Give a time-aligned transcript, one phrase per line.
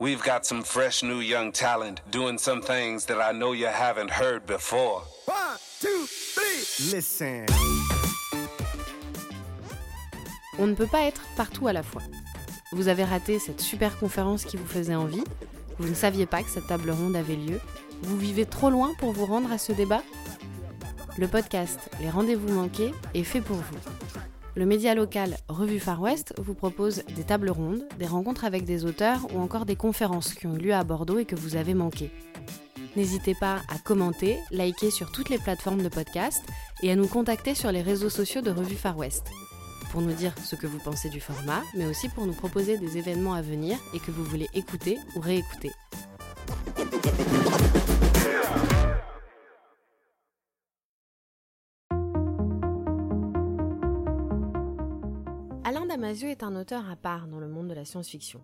[0.00, 4.10] We've got some fresh new young talent doing some things that I know you haven't
[4.10, 5.02] heard before.
[5.26, 6.90] One, two, three.
[6.90, 7.44] Listen.
[10.58, 12.00] On ne peut pas être partout à la fois.
[12.72, 15.24] Vous avez raté cette super conférence qui vous faisait envie,
[15.78, 17.60] vous ne saviez pas que cette table ronde avait lieu,
[18.02, 20.02] vous vivez trop loin pour vous rendre à ce débat
[21.18, 23.99] Le podcast Les rendez-vous manqués est fait pour vous.
[24.56, 28.84] Le média local Revue Far West vous propose des tables rondes, des rencontres avec des
[28.84, 31.74] auteurs ou encore des conférences qui ont eu lieu à Bordeaux et que vous avez
[31.74, 32.10] manquées.
[32.96, 36.42] N'hésitez pas à commenter, liker sur toutes les plateformes de podcast
[36.82, 39.30] et à nous contacter sur les réseaux sociaux de Revue Far West
[39.90, 42.98] pour nous dire ce que vous pensez du format, mais aussi pour nous proposer des
[42.98, 45.70] événements à venir et que vous voulez écouter ou réécouter.
[56.10, 58.40] Damasio est un auteur à part dans le monde de la science-fiction.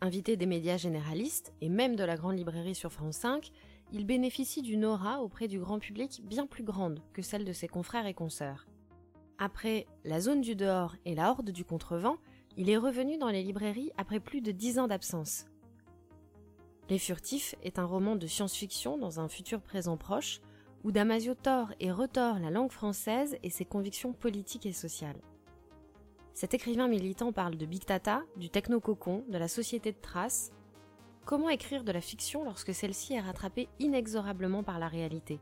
[0.00, 3.50] Invité des médias généralistes et même de la grande librairie sur France 5,
[3.90, 7.66] il bénéficie d'une aura auprès du grand public bien plus grande que celle de ses
[7.66, 8.68] confrères et consoeurs.
[9.38, 12.18] Après La zone du dehors et La horde du contrevent,
[12.56, 15.46] il est revenu dans les librairies après plus de dix ans d'absence.
[16.88, 20.40] Les Furtifs est un roman de science-fiction dans un futur présent proche,
[20.84, 25.20] où Damasio tord et retord la langue française et ses convictions politiques et sociales.
[26.34, 30.50] Cet écrivain militant parle de Big Tata, du techno-cocon, de la société de traces.
[31.26, 35.40] Comment écrire de la fiction lorsque celle-ci est rattrapée inexorablement par la réalité?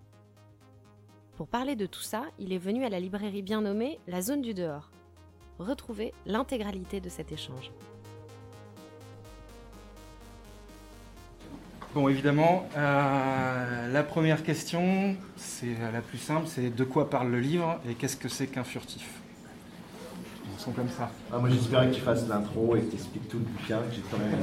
[1.37, 4.43] Pour parler de tout ça, il est venu à la librairie bien nommée La Zone
[4.43, 4.91] du Dehors.
[5.59, 7.71] Retrouvez l'intégralité de cet échange.
[11.95, 17.41] Bon, évidemment, euh, la première question, c'est la plus simple, c'est de quoi parle le
[17.41, 19.21] livre et qu'est-ce que c'est qu'un furtif?
[20.65, 21.09] Comme ça.
[21.33, 23.95] Ah, moi j'espérais que tu fasses l'intro et que tu expliques tout le bouquin, que
[23.95, 24.39] j'ai quand même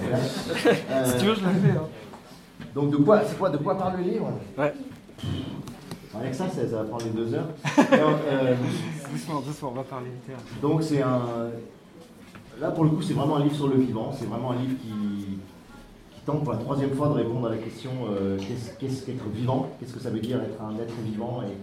[0.89, 1.77] euh, si tu veux, je la fais.
[1.77, 1.87] Hein.
[2.73, 4.31] Donc de quoi, c'est quoi, de quoi parle le livre?
[4.57, 4.73] Ouais.
[6.19, 7.49] Avec ça, ça, va prendre les deux heures.
[7.93, 8.55] euh,
[9.11, 10.41] doucement, doucement, on va parler littéraire.
[10.59, 11.21] Donc c'est un...
[12.59, 14.11] Là pour le coup, c'est vraiment un livre sur le vivant.
[14.17, 15.37] C'est vraiment un livre qui,
[16.15, 18.39] qui tente pour la troisième fois de répondre à la question euh,
[18.79, 19.69] qu'est-ce qu'être vivant?
[19.79, 21.43] Qu'est-ce que ça veut dire être un être vivant?
[21.43, 21.53] Et,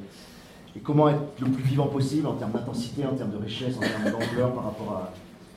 [0.77, 3.81] et, comment être le plus vivant possible en termes d'intensité, en termes de richesse, en
[3.81, 5.11] termes d'ampleur par rapport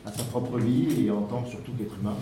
[0.06, 2.16] à, sa propre vie et en tant surtout qu'être humain.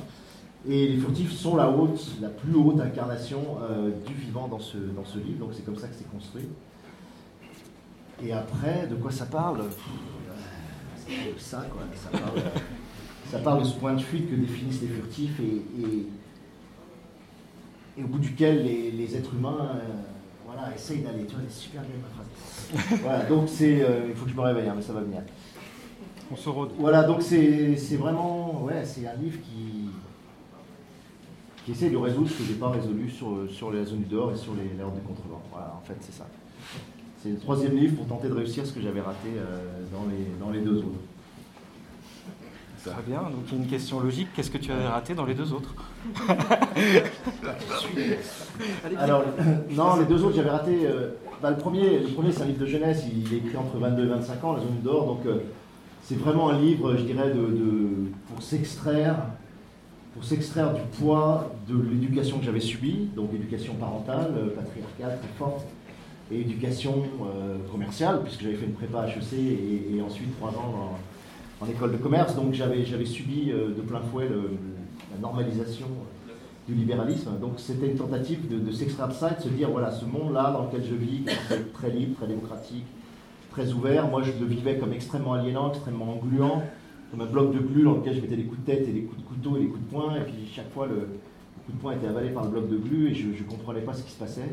[0.68, 4.78] Et les furtifs sont la haute, la plus haute incarnation euh, du vivant dans ce,
[4.78, 6.48] dans ce livre, donc c'est comme ça que c'est construit.
[8.24, 9.66] Et après, de quoi ça parle?
[11.38, 11.84] Ça, quoi.
[11.96, 12.42] Ça parle,
[13.30, 15.62] ça parle, de ce point de fuite que définissent les furtifs et,
[18.00, 20.15] et, au bout duquel les, les êtres humains euh,
[20.56, 21.26] voilà, essayent d'aller.
[21.26, 23.00] Tu vois, c'est super bien ma phrase.
[23.02, 23.82] voilà, donc c'est.
[23.82, 25.22] Euh, il faut que je me réveille, hein, mais ça va venir.
[26.32, 26.72] On se rôde.
[26.80, 28.64] Voilà, donc c'est vraiment.
[28.64, 29.90] Ouais, c'est un livre qui
[31.66, 34.06] qui essaie de résoudre ce que je n'ai pas résolu sur, sur la zone du
[34.06, 35.42] dehors et sur les, les des contrevents.
[35.52, 36.28] Voilà, en fait, c'est ça.
[37.24, 40.28] C'est le troisième livre pour tenter de réussir ce que j'avais raté euh, dans, les,
[40.40, 41.00] dans les deux autres.
[42.84, 45.26] Très bien, donc il y a une question logique, qu'est-ce que tu avais raté dans
[45.26, 45.74] les deux autres?
[49.00, 49.24] Alors,
[49.72, 50.86] non, les deux autres, j'avais raté.
[50.86, 51.10] Euh,
[51.42, 54.04] bah, le premier, le premier c'est un livre de jeunesse, il est écrit entre 22
[54.04, 55.40] et 25 ans, La zone dehors, donc euh,
[56.02, 59.18] c'est vraiment un livre, je dirais, de, pour s'extraire
[60.14, 65.38] pour s'extraire du poids de l'éducation que j'avais subie, donc éducation parentale, euh, patriarcale très
[65.38, 65.66] forte,
[66.32, 67.04] et éducation
[67.70, 70.98] commerciale, puisque j'avais fait une prépa HEC et, ensuite trois ans
[71.62, 74.28] en, école de commerce, donc j'avais subi de plein fouet
[75.14, 75.86] la normalisation
[76.68, 77.32] du libéralisme.
[77.40, 80.52] Donc c'était une tentative de, s'extraire de ça et de se dire, voilà, ce monde-là
[80.52, 82.86] dans lequel je vis, est très libre, très démocratique,
[83.52, 86.64] très ouvert, moi je le vivais comme extrêmement aliénant, extrêmement engluant,
[87.12, 89.04] comme un bloc de glu dans lequel je mettais des coups de tête et des
[89.04, 91.08] coups de couteau et des coups de poing, et puis chaque fois le,
[91.66, 93.94] coup de poing était avalé par le bloc de glu et je ne comprenais pas
[93.94, 94.50] ce qui se passait.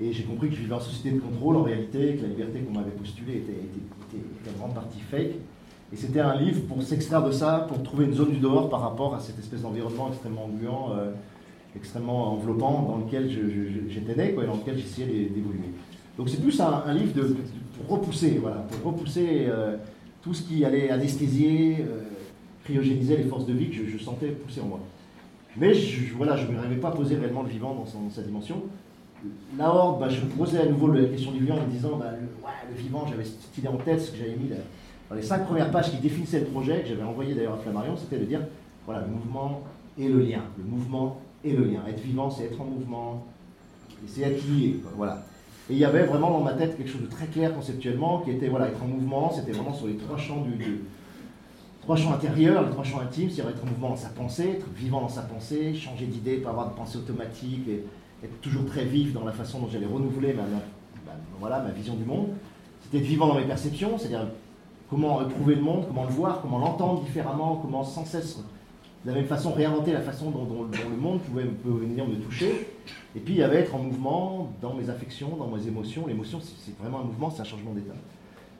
[0.00, 2.60] Et j'ai compris que je vivais en société de contrôle en réalité, que la liberté
[2.60, 5.34] qu'on m'avait postulée était, était, en grande partie fake.
[5.94, 8.80] Et c'était un livre pour s'extraire de ça, pour trouver une zone du dehors par
[8.80, 11.12] rapport à cette espèce d'environnement extrêmement gluant, euh,
[11.76, 13.30] extrêmement enveloppant dans lequel
[13.88, 15.70] j'étais né, quoi, et dans lequel j'essayais d'évoluer.
[16.18, 17.36] Donc c'est plus un, livre de,
[17.76, 19.76] pour repousser, voilà, pour repousser euh,
[20.20, 22.02] tout ce qui allait anesthésier, euh,
[22.64, 24.80] cryogéniser les forces de vie que je, sentais pousser en moi.
[25.56, 28.64] Mais je, voilà, je ne m'avais pas posé réellement le vivant dans, sa dimension.
[29.56, 32.10] La Horde, bah, je posais à nouveau la question du vivant en me disant bah,
[32.20, 34.50] le, vivant, j'avais cette idée en tête, ce que j'avais mis
[35.08, 37.96] dans les cinq premières pages qui définissaient le projet, que j'avais envoyé d'ailleurs à Flammarion,
[37.96, 38.40] c'était de dire
[38.86, 39.62] voilà, le mouvement
[39.98, 40.42] et le lien.
[40.58, 41.80] Le mouvement et le lien.
[41.88, 43.26] Être vivant, c'est être en mouvement,
[44.06, 44.80] c'est être lié.
[44.96, 45.22] Voilà.
[45.70, 48.30] Et il y avait vraiment dans ma tête quelque chose de très clair conceptuellement, qui
[48.30, 50.82] était voilà, être en mouvement, c'était vraiment sur les trois champs du,
[51.80, 54.66] trois champs intérieurs, les trois champs intimes, c'est-à-dire être en mouvement dans sa pensée, être
[54.76, 57.84] vivant dans sa pensée, changer d'idée, pas avoir de pensée automatique, et
[58.24, 60.42] être toujours très vif dans la façon dont j'allais renouveler ma,
[61.40, 62.28] voilà, ma vision du monde.
[62.82, 64.26] C'était être vivant dans mes perceptions, c'est-à-dire
[64.90, 68.38] comment éprouver le monde, comment le voir, comment l'entendre différemment, comment sans cesse,
[69.04, 72.68] de la même façon, réinventer la façon dont, le monde pouvait, venir me toucher.
[73.16, 76.06] Et puis il y avait être en mouvement dans mes affections, dans mes émotions.
[76.06, 77.94] L'émotion, c'est vraiment un mouvement, c'est un changement d'état.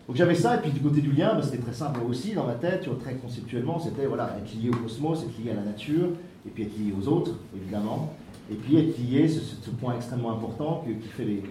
[0.06, 2.44] Donc j'avais ça, et puis du côté du lien, bah, c'était très simple aussi dans
[2.44, 6.08] ma tête, très conceptuellement, c'était voilà, être lié au cosmos, être lié à la nature,
[6.46, 8.12] et puis être lié aux autres, évidemment,
[8.50, 11.42] et puis être lié, ce point extrêmement important qui fait les,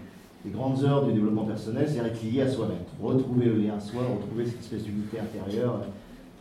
[0.49, 4.01] grandes heures du développement personnel, c'est être lié à soi-même, retrouver le lien à soi,
[4.03, 5.85] retrouver cette espèce d'unité intérieure euh,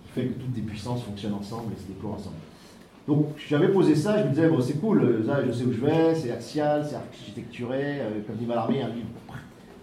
[0.05, 2.37] qui fait que toutes les puissances fonctionnent ensemble et se déploient ensemble.
[3.07, 5.81] Donc j'avais posé ça, je me disais, bon, c'est cool, ça, je sais où je
[5.81, 9.09] vais, c'est axial, c'est architecturé, euh, comme dit Mallarmé, un livre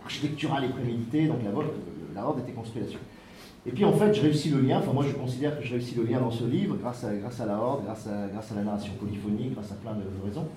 [0.04, 1.52] architectural et prémédité, donc la,
[2.16, 3.00] la Horde était construite là-dessus.
[3.66, 5.96] Et puis en fait, je réussis le lien, enfin moi je considère que je réussis
[5.96, 8.56] le lien dans ce livre grâce à, grâce à la Horde, grâce à, grâce à
[8.56, 10.48] la narration polyphonique, grâce à plein de, raisons.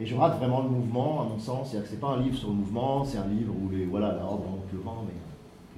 [0.00, 1.70] Et je rate vraiment le mouvement, à mon sens.
[1.70, 4.08] C'est-à-dire que c'est pas un livre sur le mouvement, c'est un livre où les, voilà,
[4.12, 4.42] la Horde
[4.72, 5.14] le vent, mais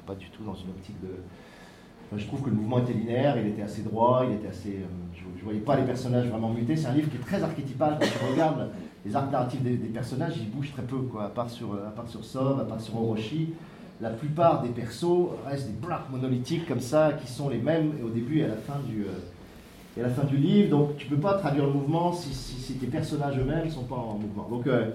[0.06, 1.08] pas du tout dans une optique de.
[2.16, 4.76] je trouve que le mouvement était linéaire, il était assez droit, il était assez.
[4.76, 6.76] Euh, je, ne voyais pas les personnages vraiment mutés.
[6.76, 7.98] C'est un livre qui est très archétypal.
[8.00, 8.70] Quand tu regardes
[9.04, 12.08] les arcs narratifs des, personnages, ils bougent très peu, quoi, à part sur, à part
[12.08, 13.52] sur Sov, à part sur Orochi
[14.00, 18.10] la plupart des persos restent des blocs monolithiques comme ça, qui sont les mêmes au
[18.10, 19.12] début et à la fin du, euh,
[19.96, 20.70] et à la fin du livre.
[20.70, 23.96] Donc tu peux pas traduire le mouvement si, si, tes personnages eux-mêmes ne sont pas
[23.96, 24.46] en mouvement.
[24.50, 24.90] Donc euh,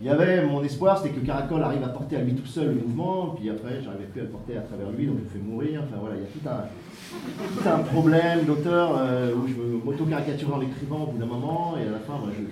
[0.00, 2.68] il y avait mon espoir, c'était que Caracol arrive à porter à lui tout seul
[2.68, 5.28] le mouvement, puis après j'arrivais plus à le porter à travers lui, donc je le
[5.28, 5.82] fais mourir.
[5.84, 9.54] Enfin voilà, il y a tout un, tout un problème d'auteur euh, où je
[9.84, 12.44] m'auto-caricature en écrivant au bout d'un moment, et à la fin, moi, je,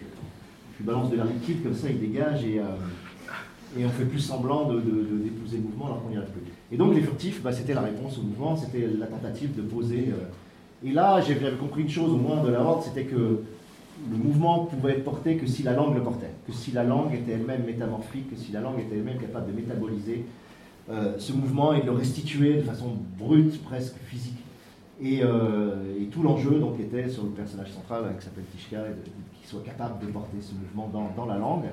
[0.79, 2.61] je, balance de l'air liquide, comme ça il dégage, et,
[3.79, 6.43] et on fait plus semblant de, d'épouser le mouvement alors qu'on n'y arrive plus.
[6.73, 10.09] Et donc les furtifs, bah, c'était la réponse au mouvement, c'était la tentative de poser.
[10.11, 10.25] Euh.
[10.85, 13.43] Et là, j'avais compris une chose au moins de la horde, c'était que
[14.11, 17.15] le mouvement pouvait être porté que si la langue le portait, que si la langue
[17.15, 20.27] était elle-même métamorphique, que si la langue était elle-même capable de métaboliser
[20.91, 24.39] euh, ce mouvement et de le restituer de façon brute, presque physique.
[25.01, 25.75] Et, euh,
[26.11, 30.11] tout l'enjeu donc était sur le personnage central qui s'appelle Tishka, qu'il soit capable de
[30.11, 31.67] porter ce mouvement dans la langue.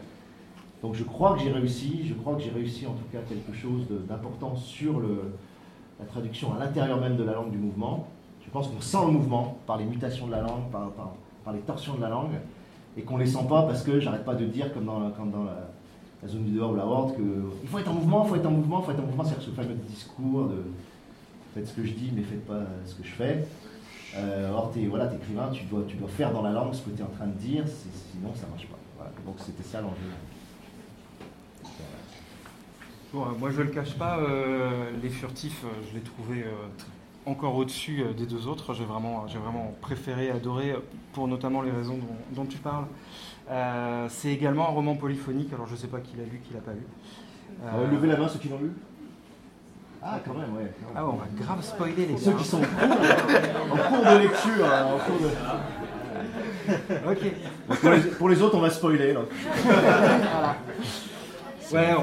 [0.81, 3.57] Donc je crois que j'ai réussi, je crois que j'ai réussi en tout cas quelque
[3.57, 8.09] chose d'important sur la traduction à l'intérieur même de la langue du mouvement.
[8.45, 11.95] Je pense qu'on sent le mouvement par les mutations de la langue, par, les torsions
[11.95, 12.33] de la langue,
[12.97, 16.27] et qu'on ne les sent pas parce que j'arrête pas de dire, comme dans, la,
[16.27, 18.51] zone du dehors ou la horde, qu'il faut être en mouvement, il faut être en
[18.51, 20.63] mouvement, il faut être en mouvement, c'est ce fameux discours de
[21.53, 23.47] faites ce que je dis mais faites pas ce que je fais.
[24.15, 27.01] Euh, or, es, voilà, écrivain, tu dois, tu faire dans la langue ce que tu
[27.01, 28.77] es en train de dire, sinon ça marche pas.
[29.25, 30.11] Donc c'était ça l'enjeu.
[33.15, 36.45] Euh, moi je ne le cache pas, euh, les furtifs, euh, je l'ai trouvé
[37.25, 38.73] encore au-dessus des deux autres.
[38.73, 40.75] J'ai vraiment, j'ai vraiment préféré, adoré,
[41.13, 41.99] pour notamment les raisons
[42.31, 42.85] dont, tu parles.
[44.09, 46.61] c'est également un roman polyphonique, alors je ne sais pas qui l'a lu, qui l'a
[46.61, 46.85] pas lu.
[47.91, 48.71] levez la main ceux qui l'ont lu.
[50.05, 50.69] Ah, quand même, ouais.
[50.93, 54.65] Ah, on va grave spoiler les Ceux qui sont en cours, de lecture.
[54.65, 55.29] Hein, en cours de...
[57.09, 58.17] ok.
[58.17, 59.13] Pour les, autres, on va spoiler.
[59.13, 60.55] voilà.
[61.73, 61.95] Ouais,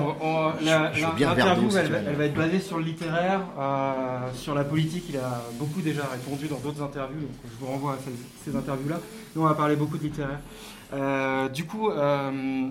[0.62, 5.04] l'interview, elle, va être basée sur le littéraire, euh, sur la politique.
[5.10, 7.98] Il a beaucoup déjà répondu dans d'autres interviews, donc je vous renvoie à
[8.44, 8.98] ces, interviews-là.
[9.34, 10.40] Nous, on va parler beaucoup de littéraire.
[10.92, 12.68] Euh, du coup, euh,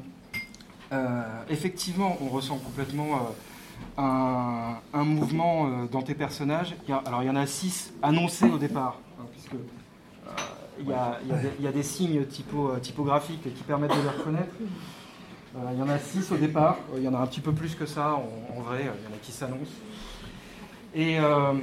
[1.49, 3.33] effectivement, on ressent complètement
[3.97, 6.75] un, mouvement dans tes personnages.
[7.05, 9.55] alors, il y en a six annoncés au départ, hein, puisque
[10.81, 10.89] il
[11.63, 14.55] y, a, des signes typographiques qui permettent de les reconnaître.
[15.55, 17.51] Euh, il y en a six au départ, il y en a un petit peu
[17.51, 19.71] plus que ça en, vrai, il y en a qui s'annoncent.
[20.93, 21.53] Et, euh,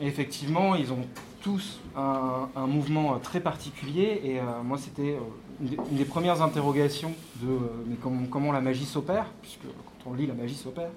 [0.00, 1.06] effectivement, ils ont
[1.42, 4.20] tous un, mouvement très particulier.
[4.24, 5.18] Et euh, moi, c'était
[5.60, 7.58] une, des premières interrogations de
[8.30, 10.90] comment, la magie s'opère, puisque quand on lit la magie s'opère,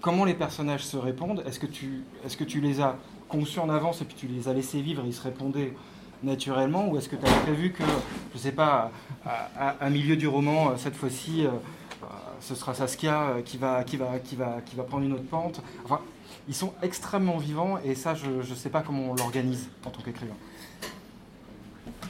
[0.00, 1.42] comment les personnages se répondent?
[1.46, 2.96] Est-ce que, tu, est-ce que tu les as
[3.28, 5.74] conçus en avance et puis tu les as laissés vivre et ils se répondaient
[6.22, 8.90] naturellement ou est-ce que tu as prévu que, je ne sais pas,
[9.24, 12.06] à, milieu du roman, euh, cette fois-ci, euh, euh,
[12.40, 15.60] ce sera Saskia qui va, qui, va, qui, va, qui va prendre une autre pente?
[15.84, 16.00] Enfin,
[16.48, 20.02] ils sont extrêmement vivants et ça, je ne sais pas comment on l'organise en tant
[20.02, 20.34] qu'écrivain.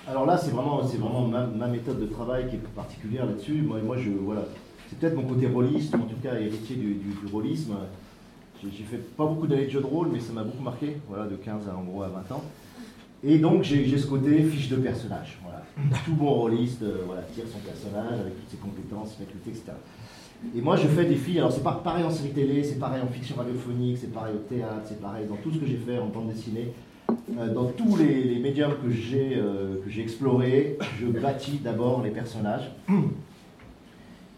[0.09, 3.63] Alors là, c'est vraiment, c'est vraiment ma, méthode de travail qui est particulière là-dessus.
[3.63, 4.43] Moi, moi je, voilà,
[4.89, 7.75] c'est peut-être mon côté rôliste, en tout cas héritier du, du, du rôlisme.
[8.63, 11.27] J'ai fait pas beaucoup d'années de jeux de rôle, mais ça m'a beaucoup marqué, voilà,
[11.27, 12.43] de 15 à, en gros à 20 ans.
[13.25, 15.39] Et donc j'ai ce côté fiche de personnage.
[15.43, 15.63] Voilà.
[16.05, 19.73] Tout bon rôliste euh, voilà, tire son personnage avec toutes ses compétences, facultés, etc.
[20.55, 23.09] Et moi je fais des filles, alors c'est pareil en série télé, c'est pareil en
[23.09, 26.07] fiction radiophonique, c'est pareil au théâtre, c'est pareil dans tout ce que j'ai fait en
[26.07, 26.73] bande dessinée.
[27.39, 32.71] euh, dans tous les, médiums que j'ai euh, explorés, je bâtis d'abord les personnages.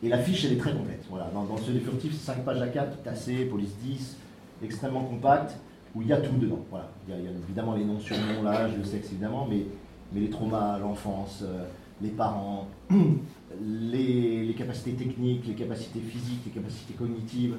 [0.02, 1.04] Et la fiche, elle est très complète.
[1.10, 1.30] Voilà.
[1.34, 4.16] Dans, ce furtif, c'est 5 pages à 4, tassé, police 10,
[4.62, 5.56] extrêmement compact,
[5.98, 6.64] où il y a tout dedans.
[6.70, 6.88] Voilà.
[7.08, 9.64] Il, y a, évidemment les noms, surnoms, l'âge, le sexe, évidemment, mais,
[10.12, 11.64] mais les traumas, l'enfance, euh,
[12.00, 12.68] les parents,
[13.60, 17.56] les, capacités techniques, les capacités physiques, les capacités cognitives,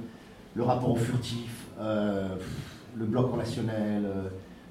[0.55, 4.03] le rapport au furtif, le bloc relationnel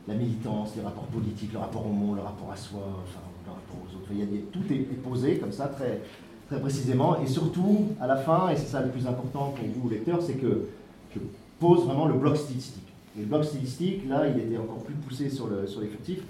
[0.09, 3.51] la militance, les rapports politiques, le rapport au monde, le rapport à soi, enfin, le
[3.53, 4.09] rapport aux autres.
[4.11, 6.01] Il y a tout est, posé comme ça très,
[6.49, 7.21] très précisément.
[7.21, 10.35] Et surtout, à la fin, et c'est ça le plus important pour vous, lecteurs, c'est
[10.35, 10.69] que
[11.15, 11.21] je
[11.61, 12.88] pose vraiment le bloc stylistique.
[13.19, 15.69] Le bloc stylistique, là, il était encore plus poussé sur, le, les.
[15.69, 16.23] C'est-à-dire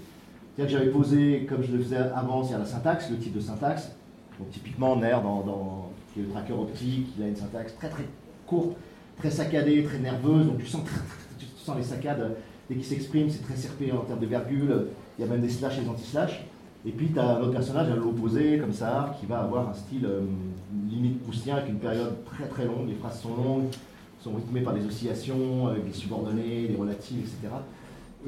[0.57, 3.91] que j'avais posé, comme je le faisais avant, c'est-à-dire la syntaxe, le type de syntaxe.
[4.39, 7.89] Donc typiquement, NER, dans, dans, qui est le tracker optique, il a une syntaxe très
[7.89, 8.05] très
[8.47, 8.75] courte,
[9.17, 10.47] très saccadée, très nerveuse.
[10.47, 10.81] Donc tu sens,
[11.77, 12.35] les saccades
[12.69, 15.49] dès qu'il s'exprime, c'est très serpé en termes de virgule, il y a même des
[15.49, 16.43] slash et des anti-slash.
[16.85, 19.73] Et puis tu as un autre personnage à l'opposé, comme ça, qui va avoir un
[19.73, 20.21] style euh,
[20.89, 23.65] limite poustien avec une période très très longue, les phrases sont longues,
[24.19, 27.53] sont rythmées par des oscillations, avec des subordonnées, des relatives, etc.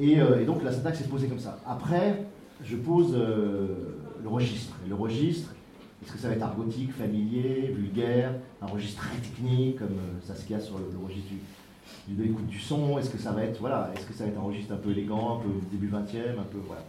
[0.00, 1.58] Euh, et, donc la syntaxe est posée comme ça.
[1.66, 2.24] Après,
[2.64, 4.74] je pose euh, le registre.
[4.86, 5.54] Et le registre,
[6.02, 10.46] est-ce que ça va être argotique, familier, vulgaire, un registre très technique, comme ça se
[10.46, 11.28] casse sur le, le registre
[12.08, 14.30] du, de l'écoute du son, est-ce que ça va être voilà, est-ce que ça va
[14.30, 16.82] être un registre un peu élégant, un peu début 20e, un peu voilà.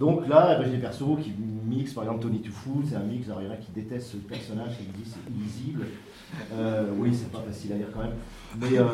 [0.00, 1.30] Donc là, j'ai des persos qui
[1.68, 4.12] mixent, par exemple Tony Toufou, c'est un mix, alors il y en a qui détestent
[4.12, 5.88] ce personnage, qui dit c'est illisible.
[6.54, 8.14] Euh, oui, c'est pas facile à lire quand même.
[8.58, 8.84] Mais euh,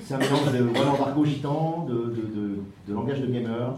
[0.00, 2.56] c'est un mélange de, vraiment d'argot gitan, de, de,
[2.88, 3.74] de, langage de gamer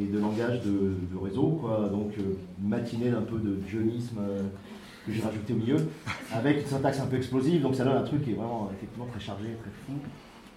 [0.00, 1.58] et de langage de, réseau.
[1.60, 1.88] Quoi.
[1.90, 4.20] Donc euh, matinée d'un peu de jeunisme
[5.04, 5.88] que j'ai rajouté au milieu,
[6.32, 7.62] avec une syntaxe un peu explosive.
[7.62, 9.98] Donc ça donne un truc qui est vraiment effectivement très chargé, très fou.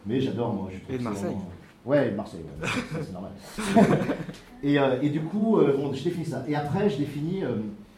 [0.06, 0.70] Mais j'adore, moi.
[0.72, 1.36] Je et de Marseille
[1.86, 2.42] Ouais, Marseille,
[3.02, 3.32] c'est normal.
[4.64, 6.44] et, euh, et, du coup, euh, bon, je définis ça.
[6.48, 7.56] Et après, je définis, euh,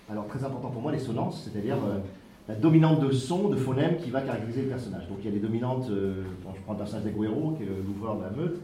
[0.09, 1.75] alors très important pour moi, les sonnances, c'est-à-dire
[2.47, 5.07] la dominante de son, de phonème qui va caractériser le personnage.
[5.09, 8.23] Donc il y a les dominantes, je prends le personnage d'Aguero, qui est l'ouvreur de
[8.23, 8.61] la meute.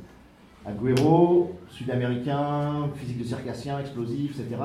[0.66, 4.62] Aguero, sud-américain, physique de circassien, explosif, etc.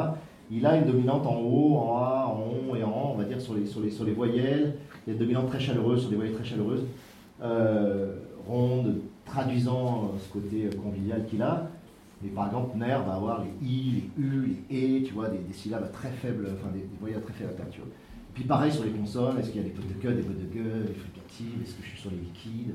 [0.50, 3.24] Il a une dominante en haut, en A, en on et en on, on va
[3.24, 4.74] dire sur les, sur les, sur les voyelles.
[5.06, 6.84] Il y a une dominante très chaleureuse, sur des voyelles très chaleureuses
[8.46, 11.70] ronde, traduisant euh, ce côté euh, convivial qu'il a.
[12.24, 15.52] Et par exemple, Ner va avoir les i, les u, les e, tu vois, des,
[15.52, 17.84] syllabes à très faibles, enfin des, voyelles à très faible aperture.
[17.84, 20.22] Et puis pareil sur les consonnes, est-ce qu'il y a des potes de queue, des
[20.22, 22.74] potes de gueule, des fricatives, est-ce que je suis sur les liquides,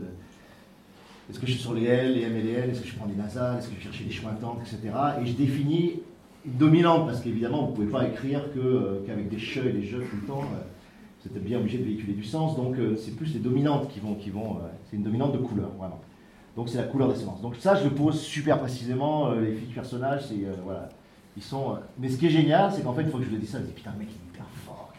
[1.30, 2.96] est-ce que je suis sur les L, les M et les L, est-ce que je
[2.96, 4.94] prends des nasales, est-ce que je cherche des chointantes, etc.
[5.22, 6.02] Et je définis
[6.46, 9.84] une dominante, parce qu'évidemment, vous ne pouvez pas écrire euh, qu'avec des che et des
[9.84, 10.44] je tout le temps
[11.26, 14.00] vous êtes bien obligé de véhiculer du sens, donc euh, c'est plus les dominantes qui
[14.00, 16.00] vont, qui vont euh, c'est une dominante de couleur, vraiment.
[16.60, 17.40] Donc c'est la couleur d'ascendance.
[17.42, 20.90] Donc ça, je le pose super précisément, euh, les fiches personnages, c'est, voilà,
[21.38, 21.78] ils sont...
[21.98, 23.60] mais ce qui est génial, c'est qu'en fait, une fois que je le dis ça,
[23.60, 24.92] je me dis, putain, le mec, il est hyper fort,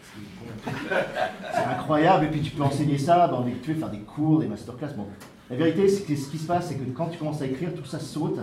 [1.53, 4.41] c'est incroyable, et puis tu peux enseigner ça dans des, tu veux faire des cours,
[4.41, 5.05] des masterclass, bon.
[5.51, 7.85] La vérité, que ce qui se passe, c'est que quand tu commences à écrire, tout
[7.85, 8.39] ça saute.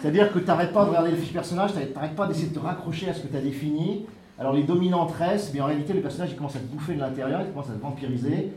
[0.00, 2.54] C'est-à-dire que tu n'arrêtes pas de regarder les fiches personnages, tu n'arrêtes pas d'essayer de
[2.54, 4.06] te raccrocher à ce que tu as défini,
[4.38, 7.00] alors les dominantes restent, mais en réalité le personnage il commence à se bouffer de
[7.00, 8.50] l'intérieur, il commence à se vampiriser.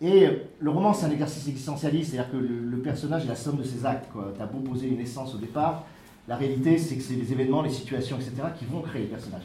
[0.00, 0.28] Et
[0.60, 3.84] le roman c'est un exercice existentialiste, c'est-à-dire que le, personnage est la somme de ses
[3.84, 4.08] actes.
[4.36, 5.84] Tu as beau poser une essence au départ,
[6.28, 8.34] la réalité c'est que c'est les événements, les situations, etc.
[8.58, 9.42] qui vont créer le personnage.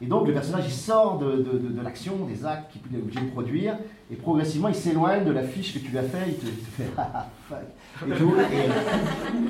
[0.00, 3.76] Et donc le personnage il sort de, l'action, des actes qu'il est obligé de produire,
[4.10, 6.90] et progressivement il s'éloigne de la fiche que tu lui as fait, il te, fait
[6.96, 8.70] ah, ah fuck, et, et,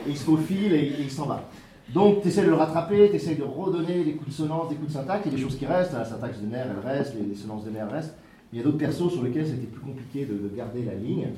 [0.08, 1.44] il se faufile et il s'en va.
[1.92, 4.74] Donc, tu essaies de le rattraper, tu essaies de redonner des coups de sonnance, des
[4.74, 7.34] coups de syntaxe, a des choses qui restent, la syntaxe de nerfs, elle reste, les,
[7.34, 8.14] sonnances de nerfs restent.
[8.52, 11.28] Il y a d'autres persos sur lesquels c'était plus compliqué de, garder la ligne.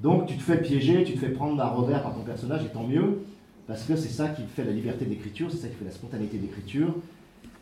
[0.00, 2.68] Donc, tu te fais piéger, tu te fais prendre un revers par ton personnage, et
[2.68, 3.22] tant mieux,
[3.66, 6.38] parce que c'est ça qui fait la liberté d'écriture, c'est ça qui fait la spontanéité
[6.38, 6.94] d'écriture.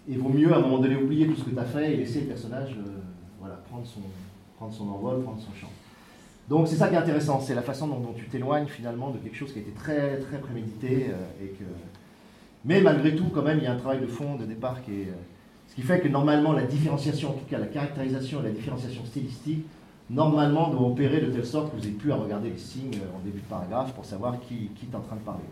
[0.09, 1.97] Il vaut mieux à un moment donné oublier tout ce que tu as fait et
[1.97, 2.91] laisser le personnage euh,
[3.39, 4.01] voilà, prendre, son,
[4.57, 5.71] prendre son envol, prendre son champ.
[6.49, 9.37] Donc c'est ça qui est intéressant, c'est la façon dont, tu t'éloignes finalement de quelque
[9.37, 11.65] chose qui a été très très prémédité euh, et que
[12.65, 14.93] mais malgré tout, quand même, il y a un travail de fond de départ qui
[14.93, 15.09] est.
[15.09, 15.15] Euh,
[15.71, 19.05] ce qui fait que normalement, la différenciation, en tout cas la caractérisation et la différenciation
[19.07, 19.65] stylistique,
[20.11, 23.17] normalement doit opérer de telle sorte que vous n'ayez plus à regarder les signes euh,
[23.17, 25.45] en début de paragraphe pour savoir qui, est en train de parler.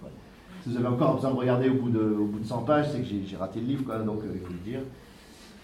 [0.64, 2.87] Si vous avez encore besoin de regarder au bout de, au bout de 100 pages,
[2.90, 4.80] c'est que j'ai raté le livre, quoi, donc euh, il faut le dire.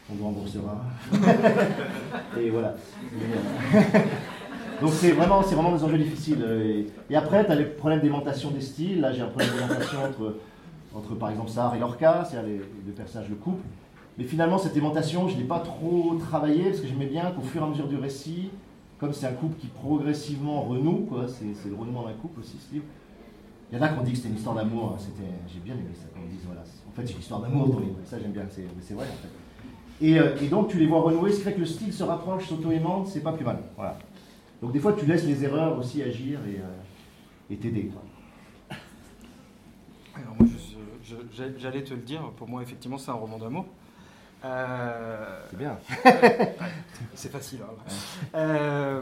[0.08, 0.84] On vous remboursera.
[2.38, 2.76] et voilà.
[4.80, 6.87] donc c'est vraiment, vraiment des enjeux difficiles.
[7.11, 9.00] Et, après, tu as les problèmes d'aimantation des styles.
[9.00, 10.34] Là, j'ai un problème d'aimantation entre
[10.94, 13.64] entre par exemple Sahar et Lorca, c'est-à-dire les, deux personnages, le couple.
[14.18, 17.42] Mais finalement, cette aimantation, je ne l'ai pas trop travaillé parce que j'aimais bien qu'au
[17.42, 18.50] fur et à mesure du récit,
[18.99, 22.75] comme c'est un couple qui progressivement renoue, quoi, c'est, le renouement d'un couple aussi ce
[22.75, 22.85] livre,
[23.73, 24.92] Il y en a qui ont dit que c'était une histoire d'amour.
[24.94, 26.04] hein, c'était- J'ai bien aimé ça.
[26.14, 27.97] Quand on voilà, en fait, c'est une histoire d'amour ton livre.
[28.04, 28.44] Ça, j'aime bien.
[28.49, 30.06] C'est c'est vrai, en fait.
[30.06, 32.04] Et, euh, et donc, tu les vois renouer, ce qui fait que le style se
[32.04, 33.59] rapproche, s'auto-aimante, c'est pas plus mal.
[33.75, 33.99] Voilà.
[34.62, 37.90] Donc, des fois, tu laisses les erreurs aussi agir et euh, t'aider.
[40.14, 40.49] Alors moi,
[41.59, 43.64] j'allais te le dire, pour moi, effectivement, c'est un roman d'amour.
[44.44, 45.78] Euh, C'est bien.
[47.14, 47.60] c'est facile.
[47.62, 47.92] hein.
[48.34, 49.00] Euh,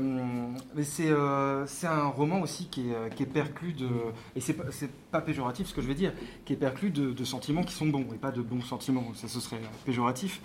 [0.75, 3.89] mais c'est euh, c'est un roman aussi qui est, qui est perclus de.
[4.37, 4.65] Et c'est pas,
[5.11, 6.13] pas péjoratif ce que je vais dire,
[6.45, 9.05] qui est perclus de, de sentiments qui sont bons et pas de bons sentiments.
[9.15, 10.41] Ça, ce serait péjoratif.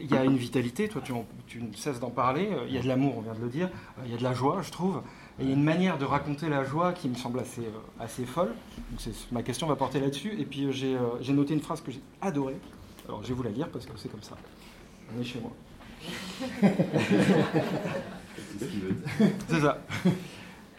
[0.00, 2.48] Il y a une vitalité, toi tu, en- tu ne cesses d'en parler.
[2.66, 3.70] Il y a de l'amour, on vient de le dire.
[4.04, 5.00] Il y a de la joie, je trouve.
[5.38, 7.70] Et il y a une manière de raconter la joie qui me semble assez, euh,
[8.04, 8.52] assez folle.
[8.90, 9.00] Donc
[9.30, 10.34] ma question va porter là-dessus.
[10.40, 12.56] Et puis euh, j'ai euh, j'ai noté une phrase que j'ai adorée.
[13.08, 14.36] Alors je vais vous la lire parce que c'est comme ça.
[15.14, 15.52] On est chez moi.
[19.48, 19.82] C'est ça.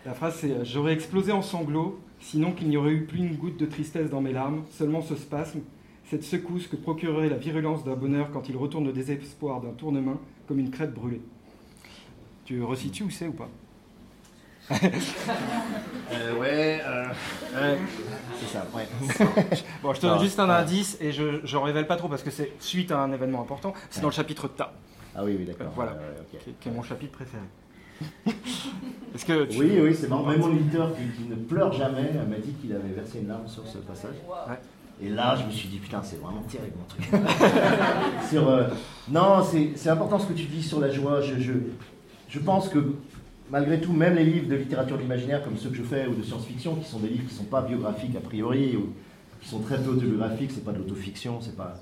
[0.05, 3.35] La phrase c'est euh, J'aurais explosé en sanglots, sinon qu'il n'y aurait eu plus une
[3.35, 5.61] goutte de tristesse dans mes larmes, seulement ce spasme,
[6.05, 10.19] cette secousse que procurerait la virulence d'un bonheur quand il retourne au désespoir d'un tournement
[10.47, 11.21] comme une crête brûlée.
[12.45, 13.49] Tu resitues où c'est ou pas?
[14.71, 16.81] Euh, ouais,
[18.39, 18.65] c'est ça.
[18.73, 18.87] Ouais.
[19.83, 20.59] Bon, je te donne juste un ah.
[20.59, 23.73] indice et je ne révèle pas trop parce que c'est suite à un événement important.
[23.89, 24.73] C'est dans le chapitre de Ta,
[25.15, 25.71] Ah oui, oui, d'accord.
[25.75, 25.91] Voilà.
[25.93, 26.39] Ouais, ouais, ok.
[26.43, 27.43] qui est, qui est mon chapitre préféré.
[29.15, 30.23] Est-ce que tu- Oui, oui, c'est marrant.
[30.25, 33.47] Même mon éditeur qui, qui ne pleure jamais m'a dit qu'il avait versé une larme
[33.47, 34.15] sur ce passage.
[34.27, 34.55] Ouais.
[35.01, 37.09] Et là, je me suis dit, putain, c'est vraiment terrible mon truc.
[38.29, 38.67] sur, euh,
[39.09, 41.21] non, c'est c'est important ce que tu dis sur la joie.
[41.21, 41.53] Je, je,
[42.29, 42.93] je pense que
[43.53, 45.03] malgré tout, même les livres de littérature de
[45.43, 47.45] comme ceux que je fais ou de science-fiction, qui sont des livres qui ne sont
[47.45, 48.89] pas biographiques a priori, ou
[49.39, 51.75] qui sont très peu autobiographiques, c'est pas de l'autofiction, c'est pas.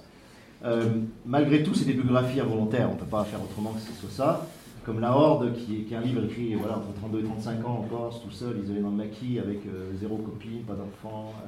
[0.65, 0.83] Euh,
[1.25, 4.09] malgré tout, c'est des biographies involontaires, on ne peut pas faire autrement que ce soit
[4.11, 4.47] ça.
[4.85, 7.87] Comme La Horde, qui est, un livre écrit voilà, entre 32 et 35 ans en
[7.87, 11.31] Corse, tout seul, isolé dans le maquis, avec euh, zéro copine, pas d'enfant.
[11.43, 11.47] euh,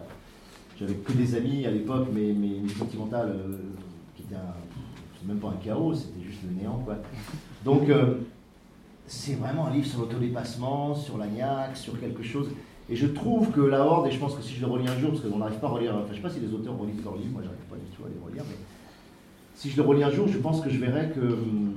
[0.79, 3.57] J'avais que des amis à l'époque, mais, mais, sentimentales, euh,
[4.15, 6.81] qui étaient un- même pas un chaos, c'était juste le néant.
[6.85, 6.95] Quoi.
[7.65, 7.89] Donc,
[9.13, 12.49] c'est vraiment un livre sur l'autodépassement, sur la niaque, sur quelque chose.
[12.89, 14.97] Et je trouve que La Horde, et je pense que si je le relis un
[14.99, 17.03] jour, parce qu'on n'arrive pas à relire, enfin je sais pas si les auteurs relisent
[17.03, 18.57] leurs livres, moi j'arrive pas du tout à les relire, mais
[19.55, 21.73] si je le relis un jour, je pense que je verrai que hum,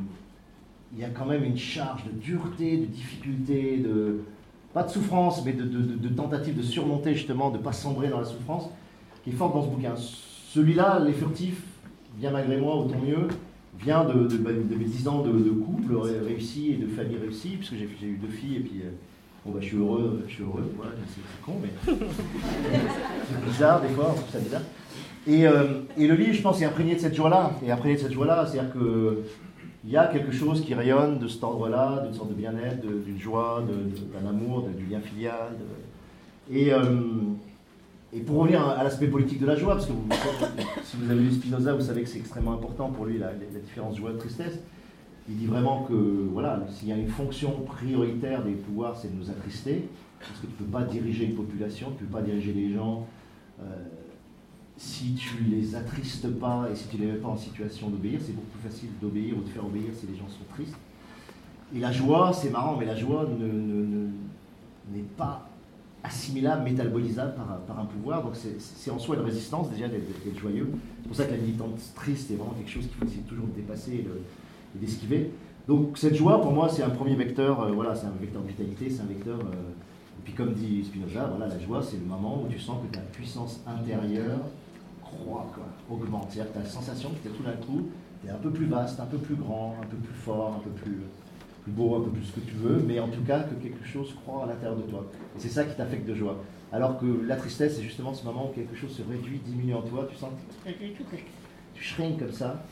[0.94, 4.20] il y a quand même une charge de dureté, de difficulté, de
[4.72, 7.72] pas de souffrance, mais de, de, de- de tentative de surmonter justement, de ne pas
[7.72, 8.68] sombrer dans la souffrance,
[9.24, 9.94] qui est forte dans ce bouquin.
[9.96, 11.62] Celui-là, Les Furtifs,
[12.16, 13.28] bien malgré moi, autant mieux,
[13.82, 16.86] vient de, de, bah, de mes 10 ans de, de couple ré- réussi et de
[16.86, 18.90] famille réussie, puisque j'ai j'ai eu deux filles et puis euh,
[19.44, 21.70] bon, bah, je suis heureux, je suis heureux, voilà, c'est c'est con, mais
[23.30, 24.62] c'est bizarre des fois, on trouve ça bizarre.
[25.28, 27.52] Et, euh, et le livre, je pense, est imprégné de cette joie-là.
[27.66, 29.22] Et imprégné de cette joie-là, c'est-à-dire que
[29.84, 32.98] il y a quelque chose qui rayonne de cet ordre-là, d'une sorte de bien-être, de-
[33.04, 35.56] d'une joie, de- de- d'un amour, du lien filial.
[36.50, 36.80] Et, euh,
[38.12, 39.92] et pour revenir à, l'aspect politique de la joie, parce que
[40.84, 43.96] si vous avez lu Spinoza, vous savez que c'est extrêmement important pour lui la, différence
[43.96, 44.58] joie-tristesse.
[45.28, 45.92] Il dit vraiment que
[46.32, 49.88] voilà, s'il y a une fonction prioritaire des pouvoirs, c'est de nous attrister,
[50.20, 52.72] parce que tu ne peux pas diriger une population, tu ne peux pas diriger les
[52.72, 53.06] gens.
[53.60, 53.64] euh,
[54.78, 58.34] si tu les attristes pas et si tu les mets pas en situation d'obéir, c'est
[58.34, 60.76] beaucoup plus facile d'obéir ou de faire obéir si les gens sont tristes.
[61.74, 64.10] Et la joie, c'est marrant, mais la joie ne- ne- ne-
[64.94, 65.48] n'est pas
[66.06, 67.34] assimilable, métabolisable
[67.66, 68.22] par, un pouvoir.
[68.22, 70.68] Donc c'est- en soi une résistance déjà d'être joyeux.
[71.02, 73.46] C'est pour ça que la militante triste est vraiment quelque chose qu'il faut essayer toujours
[73.46, 74.20] de dépasser et de-
[74.76, 75.30] et d'esquiver.
[75.68, 77.60] Donc cette joie, pour moi, c'est un premier vecteur.
[77.62, 79.38] euh, voilà, c'est un vecteur de vitalité, c'est un vecteur.
[79.40, 79.52] euh,
[80.18, 82.94] et puis comme dit Spinoza, voilà, la joie, c'est le moment où tu sens que
[82.94, 84.40] ta puissance intérieure
[85.02, 86.26] croît, quoi, augmente.
[86.30, 87.88] C'est-à-dire que tu as la sensation que tout d'un coup,
[88.20, 90.62] tu es un peu plus vaste, un peu plus grand, un peu plus fort, un
[90.64, 90.98] peu plus,
[91.66, 93.84] plus beau, un peu plus ce que tu veux, mais en tout cas que quelque
[93.84, 95.04] chose croît à l'intérieur de toi.
[95.36, 96.36] Et c'est ça qui t'affecte de joie.
[96.72, 99.82] Alors que la tristesse, c'est justement ce moment où quelque chose se réduit, diminue en
[99.82, 100.70] toi, tu sens que
[101.74, 102.62] tu shrink comme ça,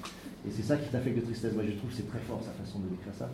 [0.47, 1.53] et c'est ça qui t'affecte de tristesse.
[1.55, 3.29] Moi, je trouve que c'est très fort sa façon de décrire ça.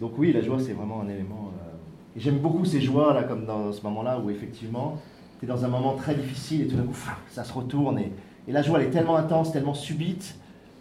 [0.00, 1.52] Donc oui, la joie, c'est vraiment un élément.
[1.54, 1.76] euh,
[2.16, 5.00] j'aime beaucoup ces joies là, comme dans ce moment-là où effectivement,
[5.38, 6.96] tu es dans un moment très difficile et tout d'un coup,
[7.30, 8.10] ça se retourne et,
[8.48, 10.36] et la joie, elle est tellement intense, tellement subite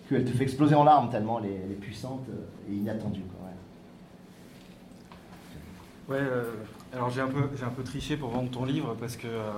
[0.10, 3.22] qu'elle te fait exploser en larmes tellement elle est, puissante euh, et inattendue.
[6.10, 6.18] Ouais.
[6.20, 6.44] Euh,
[6.94, 9.52] alors j'ai un, peu, j'ai un peu triché pour vendre ton livre parce que euh,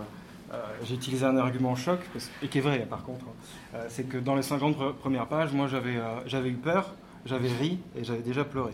[0.54, 3.26] euh, j'ai utilisé un argument choc, parce- et qui est vrai par contre.
[3.76, 6.94] Euh, c'est que dans les 50 pre- premières pages, moi j'avais, j'avais eu peur,
[7.26, 8.72] j'avais ri et j'avais déjà pleuré.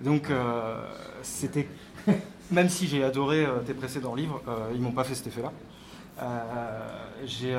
[0.00, 0.30] Donc
[1.22, 1.66] c'était.
[2.52, 4.40] Même si j'ai adoré tes précédents livres,
[4.74, 5.50] ils m'ont pas fait cet effet-là.
[7.24, 7.58] J'ai,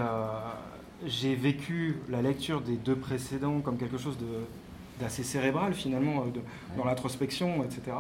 [1.06, 4.26] j'ai vécu la lecture des deux précédents comme quelque chose de
[5.00, 6.26] d'assez cérébral finalement
[6.76, 7.98] dans l'introspection, etc.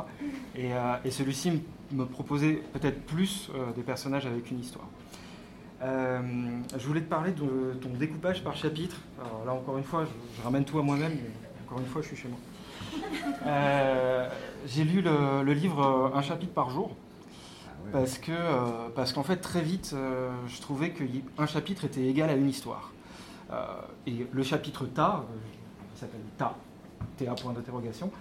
[0.57, 0.71] Et,
[1.05, 4.87] et celui-ci me proposait peut-être plus des personnages avec une histoire.
[5.81, 8.97] je voulais te parler de ton découpage par chapitre.
[9.19, 11.29] Alors là, encore une fois, je, ramène tout à moi-même, mais
[11.65, 12.39] encore une fois, je suis chez moi.
[14.65, 16.95] J'ai lu le, livre Un chapitre par jour
[17.91, 22.29] parce que euh, parce qu'en fait très vite euh, je trouvais qu'un chapitre était égal
[22.29, 22.91] à une histoire.
[23.51, 23.65] Euh,
[24.05, 25.25] et le chapitre Ta,
[25.93, 26.55] qui s'appelle Ta,
[27.17, 28.11] TA point d'interrogation,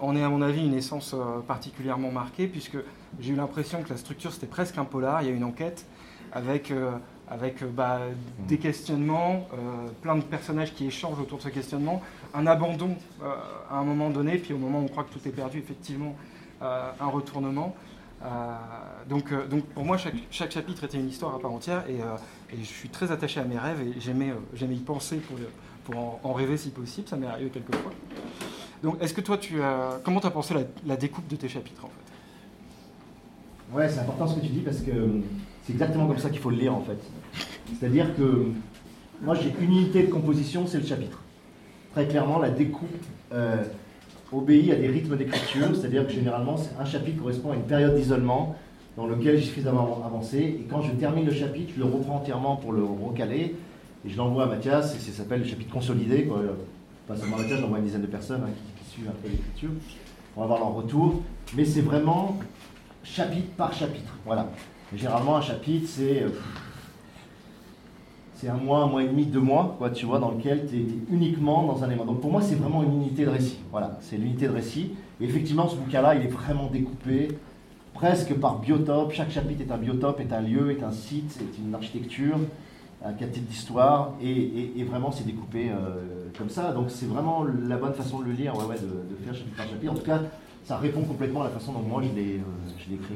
[0.00, 1.14] en est à mon avis une essence
[1.46, 2.76] particulièrement marquée puisque
[3.20, 5.86] j'ai eu l'impression que la structure c'était presque un polar, il y a une enquête
[6.32, 6.72] avec
[7.28, 8.00] avec bah,
[8.46, 9.48] des questionnements,
[10.02, 12.02] plein de personnages qui échangent autour de ce questionnement,
[12.34, 12.96] un abandon
[13.70, 16.14] à un moment donné, puis au moment où on croit que tout est perdu, effectivement,
[16.60, 17.74] un retournement.
[18.22, 18.28] Euh,
[19.08, 22.00] donc, euh, donc pour moi, chaque, chaque, chapitre était une histoire à part entière et,
[22.00, 22.16] euh,
[22.58, 25.36] je suis très attaché à mes rêves et j'aimais, y penser pour,
[25.84, 27.08] pour en, rêver si possible.
[27.08, 27.92] Ça m'est arrivé quelques fois.
[28.82, 30.54] Donc, est-ce que toi, tu as, comment tu as pensé
[30.86, 33.76] la, découpe de tes chapitres en fait?
[33.76, 34.92] Ouais, c'est important ce que tu dis parce que
[35.64, 36.98] c'est exactement comme ça qu'il faut le lire en fait.
[37.78, 38.46] C'est-à-dire que
[39.22, 41.22] moi, j'ai une unité de composition, c'est le chapitre.
[41.92, 42.88] Très clairement, la découpe
[44.32, 48.56] obéit à des rythmes d'écriture, c'est-à-dire que généralement un chapitre correspond à une période d'isolement
[48.96, 52.56] dans lequel j'ai suffisamment avancé, et quand je termine le chapitre, je le reprends entièrement
[52.56, 53.54] pour le recaler,
[54.04, 56.28] et je l'envoie à Mathias, et ça s'appelle le chapitre consolidé.
[57.06, 59.70] Pas seulement Mathias, j'envoie une dizaine de personnes hein, qui, suivent un peu l'écriture,
[60.34, 61.22] pour avoir leur retour,
[61.54, 62.38] mais c'est vraiment
[63.04, 64.48] chapitre par chapitre, voilà.
[64.94, 66.22] généralement un chapitre c'est...
[66.22, 66.30] Euh,
[68.36, 70.76] c'est un mois, un mois et demi, deux mois, quoi, tu vois, dans lequel tu
[70.76, 72.04] es, uniquement dans un élément.
[72.04, 73.56] Donc pour moi, c'est vraiment une unité de récit.
[73.70, 74.90] Voilà, c'est l'unité de récit.
[75.22, 77.28] Et effectivement, ce bouquin-là, il est vraiment découpé
[77.94, 79.12] presque par biotope.
[79.12, 82.36] Chaque chapitre est un biotope, est un lieu, est un site, est une architecture,
[83.02, 84.12] un type d'histoire.
[84.22, 86.72] Et, vraiment, c'est découpé euh, comme ça.
[86.72, 89.92] Donc c'est vraiment la bonne façon de le lire, ouais, de, faire chapitre par chapitre.
[89.92, 90.22] En tout cas,
[90.64, 93.14] ça répond complètement à la façon dont moi je l'ai euh, écrit.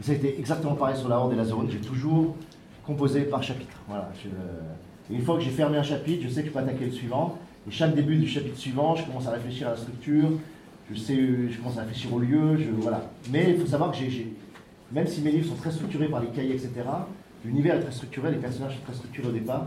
[0.00, 1.68] Et ça a été exactement pareil sur la Horde et la Zone.
[1.70, 2.34] J'ai toujours
[2.84, 3.76] composé par chapitre.
[3.88, 4.10] Voilà,
[5.10, 7.38] une fois que j'ai fermé un chapitre, je sais que je peux attaquer le suivant.
[7.68, 10.30] Et chaque début du chapitre suivant, je commence à réfléchir à la structure,
[10.90, 13.10] je, sais, je commence à réfléchir au lieu, je, voilà.
[13.30, 14.32] Mais il faut savoir que j'ai,
[14.92, 16.70] même si mes livres sont très structurés par les cahiers, etc.,
[17.44, 19.66] l'univers est très structuré, les personnages sont très structurés au départ,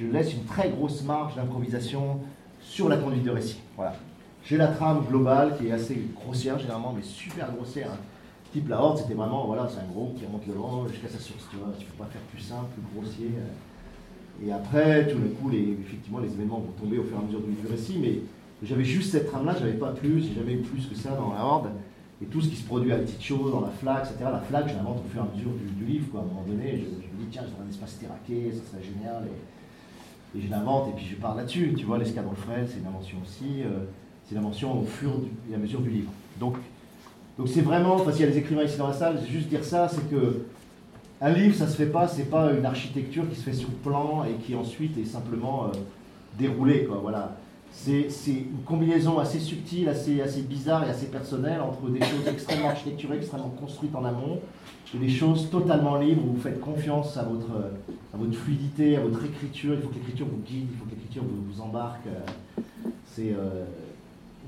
[0.00, 2.20] je laisse une très grosse marge d'improvisation
[2.60, 3.58] sur la conduite de récit.
[3.76, 3.94] Voilà.
[4.44, 7.90] J'ai la trame globale qui est assez grossière généralement, mais super grossière.
[7.92, 7.98] Hein.
[8.52, 11.18] Type la Horde, c'était vraiment, voilà, c'est un gros qui remonte le long jusqu'à sa
[11.18, 13.30] source, tu vois, tu peux pas faire plus simple, plus grossier.
[13.36, 14.46] Euh.
[14.46, 17.40] Et après, tout d'un coup, effectivement, les événements vont tomber au fur et à mesure
[17.40, 18.20] du, récit, mais
[18.62, 21.44] j'avais juste cette trame-là, j'avais pas plus, j'ai jamais eu plus que ça dans la
[21.44, 21.70] Horde.
[22.22, 24.30] Et tout ce qui se produit à la petite chose, dans la flaque, etc.
[24.32, 26.20] La flaque, je l'invente au fur et à mesure du, livre, quoi.
[26.20, 29.24] À un moment donné, je, me dis, tiens, j'ai un espace terraqué, ça serait génial.
[30.38, 31.74] Je l'invente, et puis je parle là-dessus.
[31.76, 33.62] Tu vois, l'escadron frêle, c'est une invention aussi.
[33.62, 33.84] Euh,
[34.24, 35.10] c'est une invention au fur
[35.50, 36.10] et à mesure du livre.
[36.38, 36.54] Donc,
[37.36, 39.64] donc c'est vraiment, enfin s'il y a des écrivains ici dans la salle, juste dire
[39.64, 40.42] ça, c'est que
[41.20, 44.24] un livre, ça se fait pas, c'est pas une architecture qui se fait sur plan
[44.24, 45.78] et qui ensuite est simplement euh,
[46.38, 46.88] déroulée.
[47.02, 47.36] Voilà.
[47.72, 53.16] C'est une combinaison assez subtile, assez, bizarre et assez personnelle entre des choses extrêmement architecturées,
[53.16, 54.40] extrêmement construites en amont,
[54.94, 59.74] et des choses totalement libres où vous faites confiance à votre, fluidité, à votre écriture.
[59.74, 62.06] Il faut que l'écriture vous guide, il faut que l'écriture vous, embarque.
[63.18, 63.64] Euh,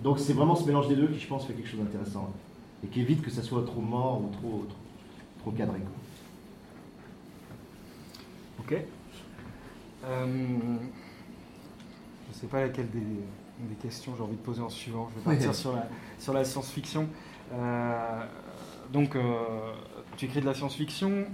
[0.03, 2.33] donc c'est vraiment ce mélange des deux qui, je pense, fait quelque chose d'intéressant
[2.85, 4.65] et qui évite que ça soit trop mort ou
[5.43, 5.79] trop, cadré.
[8.59, 8.77] Ok.
[10.05, 10.27] Euh,
[12.43, 15.09] sais pas laquelle des, des questions j'ai envie de poser en suivant.
[15.11, 17.09] Je vais partir sur la, sur la science-fiction.
[17.55, 18.25] Euh,
[18.93, 19.73] donc, euh,
[20.17, 21.27] tu écris de la science-fiction.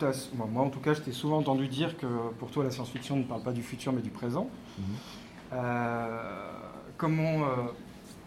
[0.00, 2.06] moi, en tout cas, je t'ai souvent entendu dire que
[2.38, 4.48] pour toi, la science-fiction ne parle pas du futur, mais du présent.
[4.78, 5.56] Mhm.
[6.96, 7.46] comment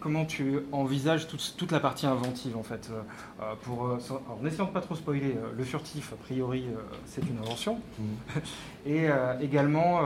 [0.00, 3.02] comment tu envisages toute, la partie inventive en fait euh,
[3.42, 3.98] euh, pour, euh,
[4.28, 6.64] En essayant de pas trop spoiler, le furtif, a priori,
[7.04, 7.78] c'est une invention.
[7.98, 8.42] Mhm.
[8.86, 9.08] Et
[9.42, 10.00] également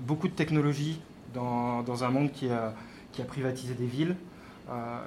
[0.00, 1.00] beaucoup de technologie
[1.34, 2.72] dans, un monde qui a,
[3.12, 4.16] qui a, privatisé des villes.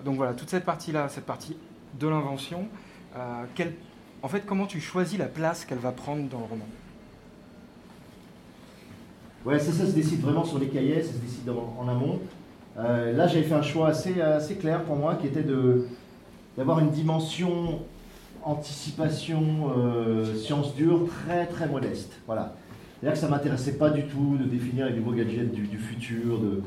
[0.05, 1.57] donc voilà, toute cette partie-là, cette partie
[1.99, 2.67] de l'invention,
[4.21, 6.67] en fait, comment tu choisis la place qu'elle va prendre dans le roman
[9.45, 12.19] Ouais, ça, ça se décide vraiment sur les cahiers, ça se décide en amont.
[12.77, 15.45] Euh, là, j'avais fait un choix assez, assez clair pour moi, qui était
[16.57, 17.79] d'avoir une dimension
[18.43, 22.13] anticipation, euh, science dure très très modeste.
[22.25, 22.55] Voilà.
[22.99, 26.39] C'est-à-dire que ça ne m'intéressait pas du tout de définir les nouveaux gadgets du, futur,
[26.39, 26.61] de,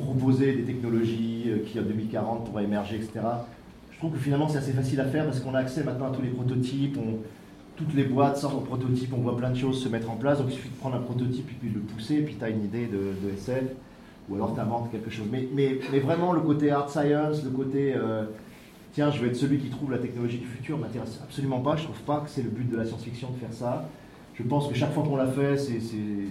[0.00, 3.20] proposer des technologies euh, qui en 2040 pourraient émerger, etc.
[3.92, 6.10] Je trouve que finalement c'est assez facile à faire parce qu'on a accès maintenant à
[6.10, 6.98] tous les prototypes,
[7.76, 10.38] toutes les boîtes sortent en prototype, on voit plein de choses se mettre en place,
[10.38, 12.44] donc il suffit de prendre un prototype et puis de le pousser, et puis tu
[12.44, 13.62] as une idée de, de SF
[14.28, 15.26] ou alors tu inventes quelque chose.
[15.30, 17.94] Mais, vraiment, le côté hard science, le côté
[18.96, 21.76] tiens, je vais être celui qui trouve la technologie du futur, m'intéresse absolument pas.
[21.76, 23.86] Je trouve pas que c'est le but de la science-fiction de faire ça.
[24.38, 25.80] Je pense que chaque fois qu'on l'a fait, c'est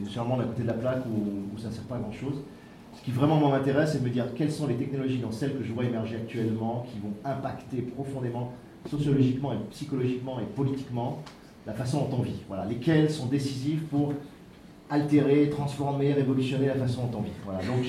[0.08, 2.41] généralement d'un côté de la plaque où, ça ne sert pas à grand chose.
[2.94, 5.63] Ce qui vraiment m'intéresse, c'est de me dire quelles sont les technologies dans celles que
[5.63, 8.54] je vois émerger actuellement qui vont impacter profondément,
[8.89, 11.24] sociologiquement et psychologiquement et politiquement,
[11.65, 12.41] la façon dont on vit.
[12.48, 14.13] Voilà, lesquelles sont décisives pour
[14.89, 17.32] altérer, transformer, révolutionner la façon dont on vit.
[17.44, 17.84] Voilà, donc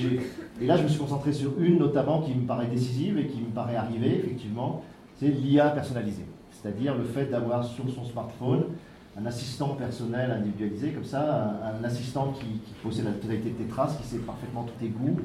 [0.59, 3.39] et là, je me suis concentré sur une notamment qui me paraît décisive et qui
[3.39, 4.83] me paraît arriver, effectivement,
[5.19, 6.25] c'est l'IA personnalisée.
[6.51, 8.63] C'est-à-dire le fait d'avoir sur son smartphone
[9.19, 13.97] un assistant personnel individualisé, comme ça, un, assistant qui, possède la totalité de tes traces,
[13.97, 15.19] qui sait parfaitement tous tes goûts,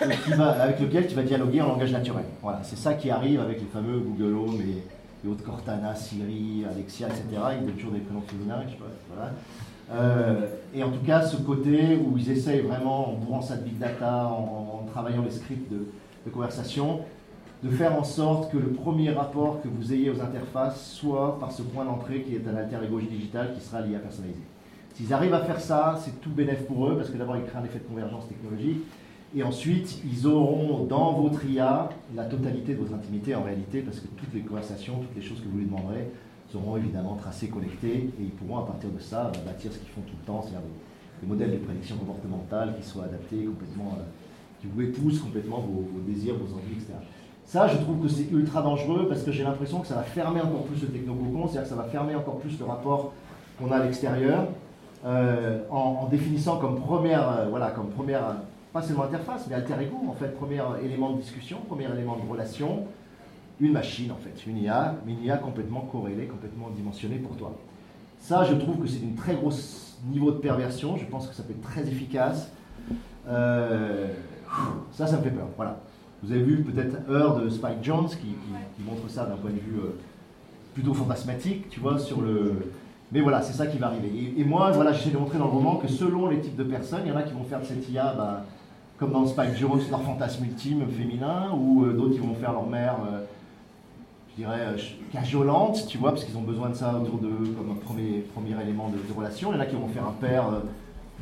[0.00, 2.24] avec lequel tu vas dialoguer en langage naturel.
[2.42, 7.08] Voilà, c'est ça qui arrive avec les fameux Google Home et, autres Cortana, Siri, Alexia,
[7.08, 7.24] etc.
[7.60, 9.32] Ils donnent toujours des prénoms féminins, sais pas, voilà.
[9.92, 13.64] Euh, et en tout cas, ce côté où ils essayent vraiment, en bourrant ça de
[13.64, 15.86] big data, en, travaillant les scripts de,
[16.30, 17.00] conversation,
[17.62, 21.50] de faire en sorte que le premier rapport que vous ayez aux interfaces soit par
[21.50, 24.42] ce point d'entrée qui est un alter ego digital qui sera lié à personnaliser.
[24.94, 27.58] S'ils arrivent à faire ça, c'est tout bénéf pour eux, parce que d'abord, ils créent
[27.58, 28.80] un effet de convergence technologique,
[29.36, 34.00] et ensuite, ils auront dans votre IA la totalité de votre intimité en réalité, parce
[34.00, 36.10] que toutes les conversations, toutes les choses que vous lui demanderez,
[36.50, 40.00] seront évidemment tracés, connectés, et ils pourront à partir de ça bâtir ce qu'ils font
[40.00, 40.62] tout le temps, c'est-à-dire
[41.20, 44.02] des, modèles de prédiction comportementale qui soient adaptés complètement, euh,
[44.60, 46.94] qui vous épousent complètement vos, désirs, vos envies, etc.
[47.48, 50.42] Ça, je trouve que c'est ultra dangereux parce que j'ai l'impression que ça va fermer
[50.42, 53.14] encore plus le technococon, c'est-à-dire que ça va fermer encore plus le rapport
[53.58, 54.48] qu'on a à l'extérieur,
[55.06, 58.20] euh, en, définissant comme première, euh, voilà, comme première,
[58.74, 62.30] pas seulement interface, mais alter ego, en fait, premier élément de discussion, premier élément de
[62.30, 62.84] relation,
[63.60, 67.56] une machine en fait, une IA, mais une IA complètement corrélée, complètement dimensionnée pour toi.
[68.20, 69.52] Ça, je trouve que c'est un très gros
[70.04, 72.50] niveau de perversion, je pense que ça peut être très efficace.
[73.26, 74.08] Euh,
[74.92, 75.46] ça, ça me fait peur.
[75.56, 75.78] Voilà.
[76.22, 78.34] Vous avez vu peut-être Heure de Spike Jones qui,
[78.84, 79.96] montre ça d'un point de vue euh,
[80.74, 82.72] plutôt fantasmatique, tu vois, sur le.
[83.12, 84.34] Mais voilà, c'est ça qui va arriver.
[84.36, 87.00] Et, moi, voilà, j'essaie de montrer dans le roman que selon les types de personnes,
[87.06, 88.44] il y en a qui vont faire de cette IA, bah,
[88.98, 92.66] comme dans Spike Jones, leur fantasme ultime féminin, ou euh, d'autres qui vont faire leur
[92.66, 92.96] mère
[94.36, 94.76] dirais, euh,
[95.12, 98.60] cajolante, tu vois, parce qu'ils ont besoin de ça autour de comme un premier, premier
[98.62, 99.52] élément de, relation.
[99.52, 100.44] Il y en a qui vont faire un père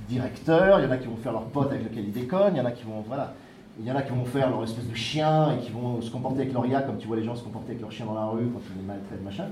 [0.09, 2.59] directeur, il y en a qui vont faire leur pote avec lequel ils déconnent, il
[2.59, 3.33] y en a qui vont, voilà.
[3.79, 6.11] Il y en a qui vont faire leur espèce de chien et qui vont se
[6.11, 8.15] comporter avec leur IA comme tu vois les gens se comporter avec leur chien dans
[8.15, 9.49] la rue quand ils les maltraitent, machin.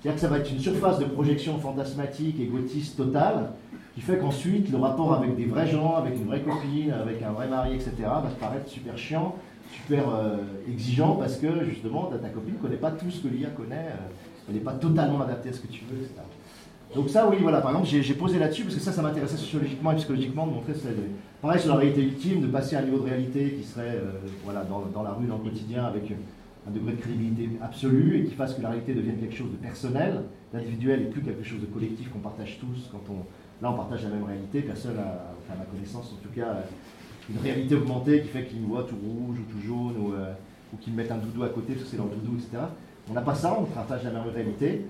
[0.00, 3.52] C'est-à-dire que ça va être une surface de projection fantasmatique, égotiste totale,
[3.94, 7.32] qui fait qu'ensuite le rapport avec des vrais gens, avec une vraie copine, avec un
[7.32, 9.36] vrai mari, etc., va se paraître super chiant
[9.72, 10.36] super euh,
[10.68, 14.48] exigeant parce que justement ta copine ne connaît pas tout ce que l'IA connaît, euh,
[14.48, 16.14] elle n'est pas totalement adaptée à ce que tu veux, etc.
[16.94, 19.92] Donc ça, oui, voilà, par exemple, j'ai posé là-dessus parce que ça, ça m'intéressait sociologiquement
[19.92, 20.88] et psychologiquement de montrer ça.
[21.42, 24.12] Pareil sur la réalité ultime, de passer à un niveau de réalité qui serait euh,
[24.44, 26.12] voilà, dans, dans, la rue, dans le quotidien, avec
[26.68, 29.56] un degré de crédibilité absolu et qui fasse que la réalité devienne quelque chose de
[29.56, 30.22] personnel,
[30.52, 32.90] d'individuel et plus quelque chose de collectif qu'on partage tous.
[32.92, 33.24] Quand on,
[33.62, 36.64] là, on partage la même réalité, personne, a, enfin, à ma connaissance en tout cas,
[37.30, 40.32] une réalité augmentée qui fait qu'ils me voient tout rouge ou tout jaune ou, euh,
[40.74, 42.64] ou qu'ils me un doudou à côté parce que c'est leur doudou, etc.
[43.08, 44.84] On n'a pas ça, on partage la même réalité.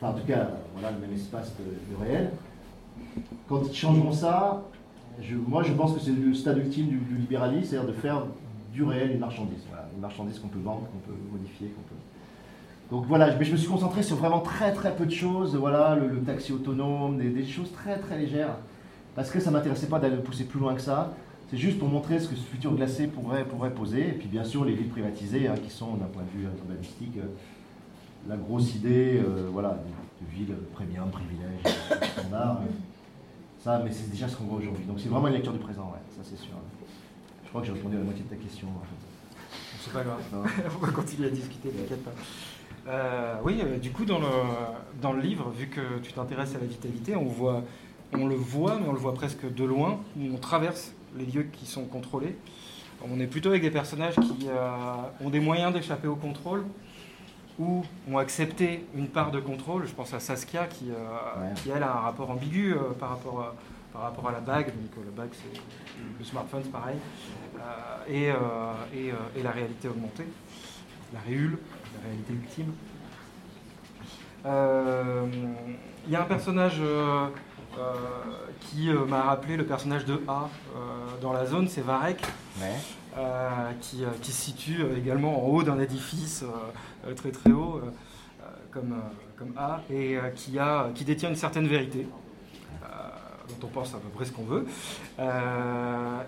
[0.00, 2.30] Enfin, en tout cas, voilà, le même espace de, réel.
[3.48, 4.64] Quand ils changeront ça,
[5.46, 8.22] moi je pense que c'est le stade ultime du, libéralisme, c'est-à-dire de faire
[8.72, 9.62] du réel une marchandise.
[9.94, 12.00] Une marchandise qu'on peut vendre, qu'on peut modifier, qu'on peut.
[12.90, 15.54] Donc voilà, je, je, me suis concentré sur vraiment très très peu de choses.
[15.56, 18.56] Voilà, le, taxi autonome, des, choses très très légères,
[19.14, 21.12] parce que ça m'intéressait pas d'aller pousser plus loin que ça.
[21.50, 24.08] C'est juste pour montrer ce que ce futur glacé pourrait, pourrait poser.
[24.08, 27.18] Et puis bien sûr les villes privatisées, hein, qui sont d'un point de vue urbanistique,
[27.18, 27.26] euh,
[28.28, 29.70] la grosse idée euh, voilà,
[30.20, 32.60] de, villes premium, privilèges, standard.
[33.62, 34.84] Ça, mais c'est déjà ce qu'on voit aujourd'hui.
[34.84, 36.54] Donc c'est vraiment une lecture du présent, ouais, ça c'est sûr.
[37.44, 38.68] Je crois que j'ai répondu à la moitié de ta question.
[39.80, 40.20] C'est pas grave.
[40.82, 42.12] On va continuer à discuter, t'inquiète pas.
[42.88, 44.26] Euh, oui, du coup, dans le,
[45.00, 47.62] dans le livre, vu que tu t'intéresses à la vitalité, on, voit,
[48.12, 50.00] on le voit, mais on le voit presque de loin.
[50.20, 52.36] On traverse les lieux qui sont contrôlés.
[53.08, 56.64] On est plutôt avec des personnages qui euh, ont des moyens d'échapper au contrôle
[57.58, 59.86] ou ont accepté une part de contrôle.
[59.86, 63.40] Je pense à Saskia qui, euh, qui elle, a un rapport ambigu euh, par, rapport
[63.40, 63.54] à,
[63.92, 64.66] par rapport à la bague.
[64.66, 65.60] Donc la bague, c'est
[66.18, 66.96] le smartphone, c'est pareil.
[68.08, 68.30] Et,
[68.92, 70.26] et, et, la réalité augmentée,
[71.14, 71.58] la réule,
[71.94, 72.72] la réalité ultime.
[76.06, 77.28] Il y a un personnage euh,
[78.60, 80.78] qui euh, m'a rappelé le personnage de A euh,
[81.20, 82.22] dans la zone, c'est Varek.
[83.80, 86.44] qui, qui, se situe également en haut d'un édifice
[87.16, 87.82] très très haut,
[88.70, 88.94] comme,
[89.36, 92.06] comme A, et qui, a, qui détient une certaine vérité.
[92.80, 94.66] dont on pense à peu près ce qu'on veut.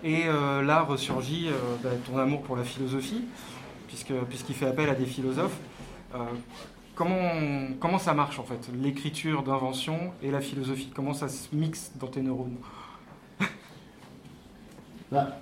[0.03, 1.49] et là ressurgit
[1.83, 3.25] bah, ton amour pour la philosophie,
[3.89, 5.57] puisqu'il fait appel à des philosophes.
[6.95, 10.93] Comment, comment ça marche en fait, l'écriture d'invention et la philosophie?
[10.95, 12.57] Comment ça se mixe dans tes neurones?
[15.11, 15.41] Bah,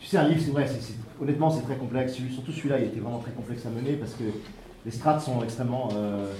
[0.00, 0.66] Tu sais, un livre, c'est vrai,
[1.20, 2.14] honnêtement, c'est très complexe.
[2.14, 4.24] Surtout celui-là, il était vraiment très complexe à mener parce que
[4.84, 5.88] les strates sont extrêmement.
[5.94, 6.32] Euh,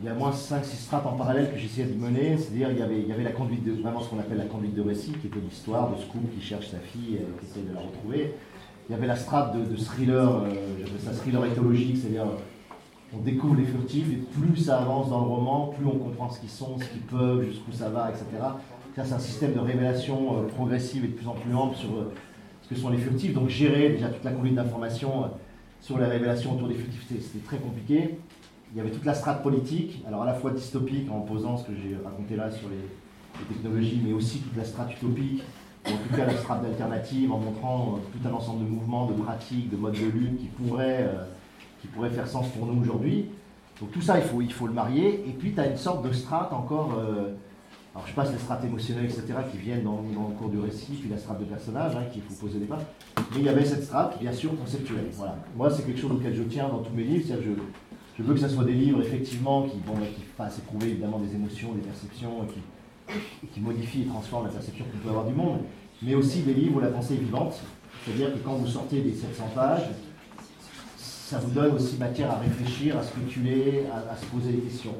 [0.00, 2.36] il y a moins 5-6 strates en parallèle que j'essayais de mener.
[2.36, 3.80] C'est-à-dire, il y avait, il y avait la conduite de.
[3.80, 6.68] vraiment ce qu'on appelle la conduite de récit, qui était l'histoire de Scoop qui cherche
[6.68, 8.34] sa fille et qui essaie de la retrouver.
[8.88, 12.26] Il y avait la strate de, thriller, euh, j'appelle ça thriller éthologique, c'est-à-dire
[13.16, 16.40] on découvre les furtifs et plus ça avance dans le roman, plus on comprend ce
[16.40, 18.24] qu'ils sont, ce qu'ils peuvent, jusqu'où ça va, etc.
[18.94, 22.12] C'est un système de révélation euh, progressive et de plus en plus ample sur euh,
[22.62, 23.34] ce que sont les furtifs.
[23.34, 25.26] Donc gérer déjà toute la conduite d'information euh,
[25.80, 28.18] sur les révélations autour des furtifs, c'était très compliqué.
[28.72, 31.64] Il y avait toute la strate politique, alors à la fois dystopique en posant ce
[31.64, 32.76] que j'ai raconté là sur les,
[33.48, 35.42] technologies, mais aussi toute la strate utopique,
[35.86, 39.70] en tout cas la strate d'alternative, en montrant tout un ensemble de mouvements, de pratiques,
[39.70, 41.10] de modes de lutte qui pourraient
[41.84, 43.26] qui pourrait faire sens pour nous aujourd'hui.
[43.78, 45.22] Donc tout ça, il faut, il faut le marier.
[45.28, 47.34] Et puis tu as une sorte de strate encore, euh,
[47.94, 51.10] alors je passe les strates émotionnelles, etc., qui viennent dans, le cours du récit, puis
[51.10, 52.86] la strate de personnage, hein, qu'il faut poser des bases.
[53.32, 55.08] Mais il y avait cette strate, bien sûr, conceptuelle.
[55.12, 55.36] Voilà.
[55.54, 57.26] Moi, c'est quelque chose auquel je tiens dans tous mes livres.
[57.28, 57.50] Je,
[58.16, 61.34] je veux que ce soit des livres, effectivement, qui, bon, qui fassent éprouver évidemment des
[61.34, 65.34] émotions, des perceptions, et qui, qui modifient et transforment la perception qu'on peut avoir du
[65.34, 65.58] monde,
[66.02, 67.60] mais aussi des livres où la pensée est vivante.
[68.04, 69.82] C'est-à-dire que quand vous sortez des 700 pages,
[71.24, 74.94] ça vous donne aussi matière à réfléchir, à spéculer, à, se poser des questions.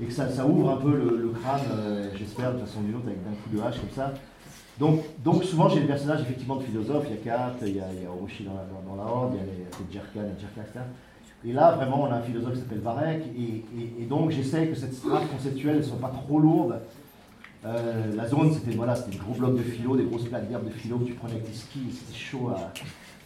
[0.00, 3.06] Et que ça, ouvre un peu le, crâne, euh, j'espère, de façon ou d'une autre,
[3.06, 4.12] avec d'un coup de hache comme ça.
[4.78, 7.80] Donc, donc souvent j'ai des personnages effectivement de philosophes, il y a Kat, il y
[7.80, 10.80] a, Orochi dans la, dans, la Horde, il y a les Djerkan, etc.
[11.44, 14.94] Et là, vraiment, on a un philosophe qui s'appelle Varek, et, donc j'essaie que cette
[14.94, 16.80] strate conceptuelle ne soit pas trop lourde.
[17.66, 20.70] Euh, la zone, c'était voilà, des gros blocs de philo, des grosses plaques d'herbe de
[20.70, 22.50] philo que tu prenais avec tes skis, c'était chaud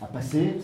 [0.02, 0.58] à passer.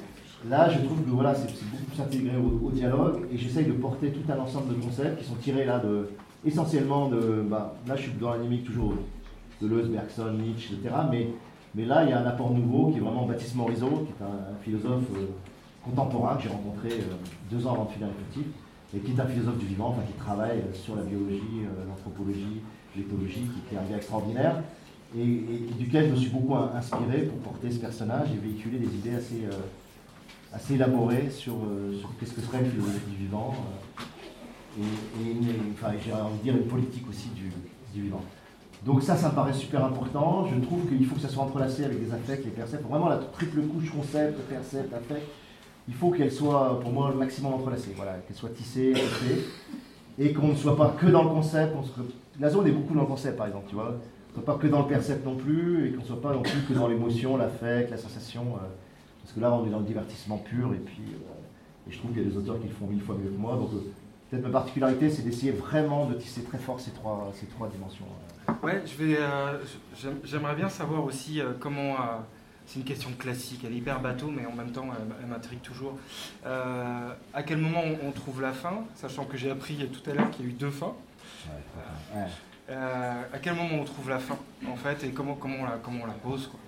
[0.48, 4.10] Là, je trouve que voilà, c'est beaucoup plus intégré au, dialogue et j'essaye de porter
[4.10, 6.08] tout un ensemble de concepts qui sont tirés là de,
[6.46, 7.44] essentiellement de.
[7.48, 8.94] Bah, là, je suis dans l'animique toujours
[9.60, 10.94] de Deleuze, Bergson, Nietzsche, etc.
[11.74, 14.24] Mais, là, il y a un apport nouveau qui est vraiment Baptiste Morisot, qui est
[14.24, 15.26] un, philosophe euh,
[15.84, 17.14] contemporain que j'ai rencontré euh,
[17.50, 18.46] deux ans avant de finir l'effectif
[18.96, 22.62] et qui est un philosophe du vivant, enfin, qui travaille euh, sur la biologie, l'anthropologie,
[22.96, 24.56] l'éthologie, qui est un gars extraordinaire.
[25.16, 25.44] Et,
[25.78, 29.42] duquel je me suis beaucoup inspiré pour porter ce personnage et véhiculer des idées assez,
[30.52, 34.02] assez élaboré sur, euh, sur qu'est-ce que serait une philosophie du vivant euh,
[34.78, 35.36] et,
[35.72, 37.50] enfin, j'ai envie de dire une politique aussi du,
[38.00, 38.22] vivant.
[38.84, 40.46] Donc ça, ça me paraît super important.
[40.46, 42.88] Je trouve qu'il faut que ça soit entrelacé avec des affects, les percepts.
[42.88, 45.26] Vraiment la triple couche concept, percept, affect,
[45.88, 49.44] il faut qu'elle soit pour moi le maximum entrelacée, voilà, qu'elle soit tissée, tissée,
[50.18, 51.74] et qu'on ne soit pas que dans le concept.
[52.38, 53.96] La zone est beaucoup dans le concept, par exemple, tu vois.
[54.28, 56.32] On ne soit pas que dans le percept non plus, et qu'on ne soit pas
[56.32, 58.42] non plus que dans l'émotion, l'affect, la sensation.
[58.54, 58.66] Euh,
[59.30, 62.10] parce que là, on est dans le divertissement pur, et puis euh, et je trouve
[62.12, 63.54] qu'il y a des auteurs qui le font mille fois mieux que moi.
[63.54, 63.92] Donc, euh,
[64.28, 68.06] peut-être ma particularité, c'est d'essayer vraiment de tisser très fort ces trois, ces trois dimensions.
[68.60, 69.58] Ouais, je vais, euh,
[70.24, 71.94] j'aimerais bien savoir aussi comment.
[72.66, 74.88] c'est une question classique, elle est hyper bateau, mais en même temps,
[75.22, 75.96] elle, m'intrigue toujours.
[76.44, 80.44] à quel moment on, trouve la fin, sachant que j'ai appris tout à l'heure qu'il
[80.44, 80.94] y a eu deux fins?
[82.68, 84.38] à quel moment on trouve la fin,
[84.68, 86.58] en fait, et comment, comment, on, la, comment on la pose quoi?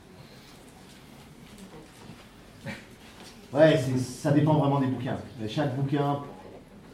[3.53, 5.19] Ouais, ça dépend vraiment des bouquins.
[5.47, 6.21] Chaque bouquin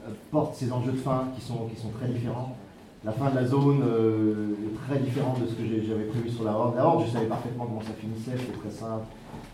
[0.06, 1.68] euh, porte ses enjeux de fin qui sont,
[2.00, 2.56] très différents.
[3.04, 6.42] La fin de la zone euh, est très différente de ce que j'avais prévu sur
[6.42, 6.74] la Horde.
[6.74, 9.04] La Horde, je savais parfaitement comment ça finissait, c'était très simple,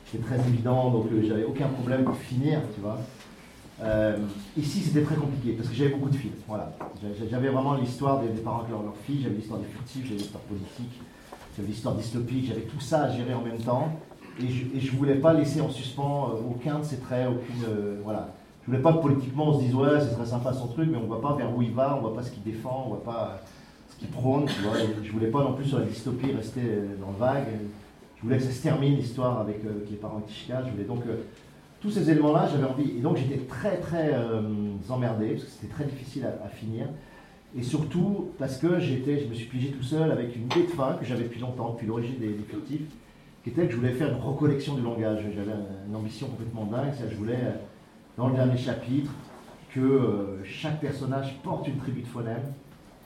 [0.07, 2.99] c'était très évident, donc euh, j'avais aucun problème pour finir, tu vois.
[4.57, 6.33] ici, c'était très compliqué parce que j'avais beaucoup de fils.
[6.49, 6.73] Voilà.
[7.31, 10.45] J'avais vraiment l'histoire des, parents avec leurs leur filles, j'avais l'histoire des furtifs, j'avais l'histoire
[10.45, 11.01] politique,
[11.55, 13.93] j'avais l'histoire dystopique, j'avais tout ça à gérer en même temps.
[14.41, 17.65] Et je ne voulais pas laisser en suspens euh, aucun de ses traits, aucune.
[17.69, 18.31] Euh, voilà.
[18.63, 20.97] Je voulais pas que politiquement on se dise ouais, c'est très sympa son truc, mais
[20.97, 22.87] on ne voit pas vers où il va, on ne voit pas ce qu'il défend,
[22.87, 23.41] on ne voit pas
[23.91, 24.47] ce qu'il prône.
[24.47, 24.73] Tu vois.
[25.03, 27.47] je voulais pas non plus sur la dystopie rester euh, dans le vague.
[28.17, 30.63] Je voulais que ça se termine l'histoire avec les parents de Tishka.
[30.65, 31.03] Je voulais donc
[31.83, 32.97] tous ces éléments-là, j'avais envie.
[32.97, 34.15] Et donc j'étais très très
[34.89, 36.87] emmerdé parce que c'était très difficile à, finir.
[37.55, 40.73] Et surtout parce que j'étais, je me suis pigé tout seul avec une idée de
[40.75, 42.45] fin que j'avais depuis longtemps, depuis l'origine des, des
[43.45, 45.23] qui était que je voulais faire une recollection du langage.
[45.35, 45.53] J'avais
[45.87, 47.53] une ambition complètement dingue, c'est je voulais, euh,
[48.17, 49.11] dans le dernier chapitre,
[49.71, 52.55] que euh, chaque personnage porte une tribu de phonèmes.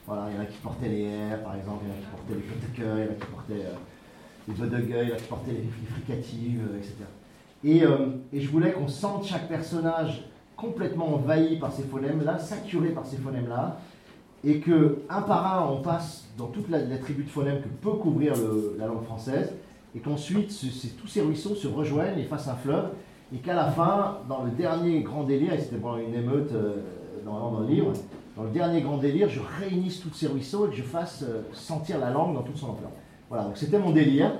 [0.07, 1.99] Voilà, il y en a qui portaient les R, par exemple, il y en a
[1.99, 5.11] qui portaient les Koteker, il y en a qui portaient euh, les Vodegueil, il y
[5.11, 6.95] en a qui portaient les, fricatives, etc.
[7.65, 7.83] Et,
[8.31, 10.23] et, je voulais qu'on sente chaque personnage
[10.55, 13.81] complètement envahi par ces phonèmes-là, saturé par ces phonèmes-là,
[14.45, 17.97] et que un par un, on passe dans toute la, tribu de phonèmes que peut
[17.97, 18.33] couvrir
[18.77, 19.51] la langue française,
[19.95, 20.49] et qu'ensuite
[21.01, 22.89] tous ces ruisseaux se rejoignent et fassent un fleuve,
[23.33, 26.75] et qu'à la fin, dans le dernier grand délire, et c'était vraiment une émeute euh,
[27.25, 27.93] dans le livre,
[28.35, 31.41] dans le dernier grand délire, je réunisse tous ces ruisseaux et que je fasse euh,
[31.53, 32.89] sentir la langue dans toute son ampleur.
[33.29, 34.31] Voilà, donc c'était mon délire.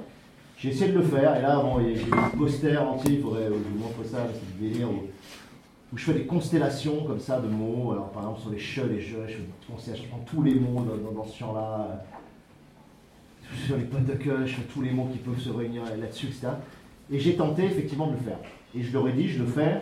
[0.57, 3.15] J'ai essayé de le faire, et là, bon, il y a j'ai un poster entier,
[3.15, 5.03] il faudrait, euh, je vous montre ça, c'est du délire où,
[5.97, 7.91] je fais des constellations comme ça de mots.
[7.93, 10.43] Alors, par exemple, sur les che, les je, je fais des constellations, je prends tous
[10.43, 12.03] les mots dans, dans- dans ce champ-là.
[13.65, 16.49] Sur les potes de fais tous les mots qui peuvent se réunir là-dessus, etc.
[17.11, 18.37] Et j'ai tenté effectivement de le faire.
[18.75, 19.81] Et je leur ai dit, je le fais,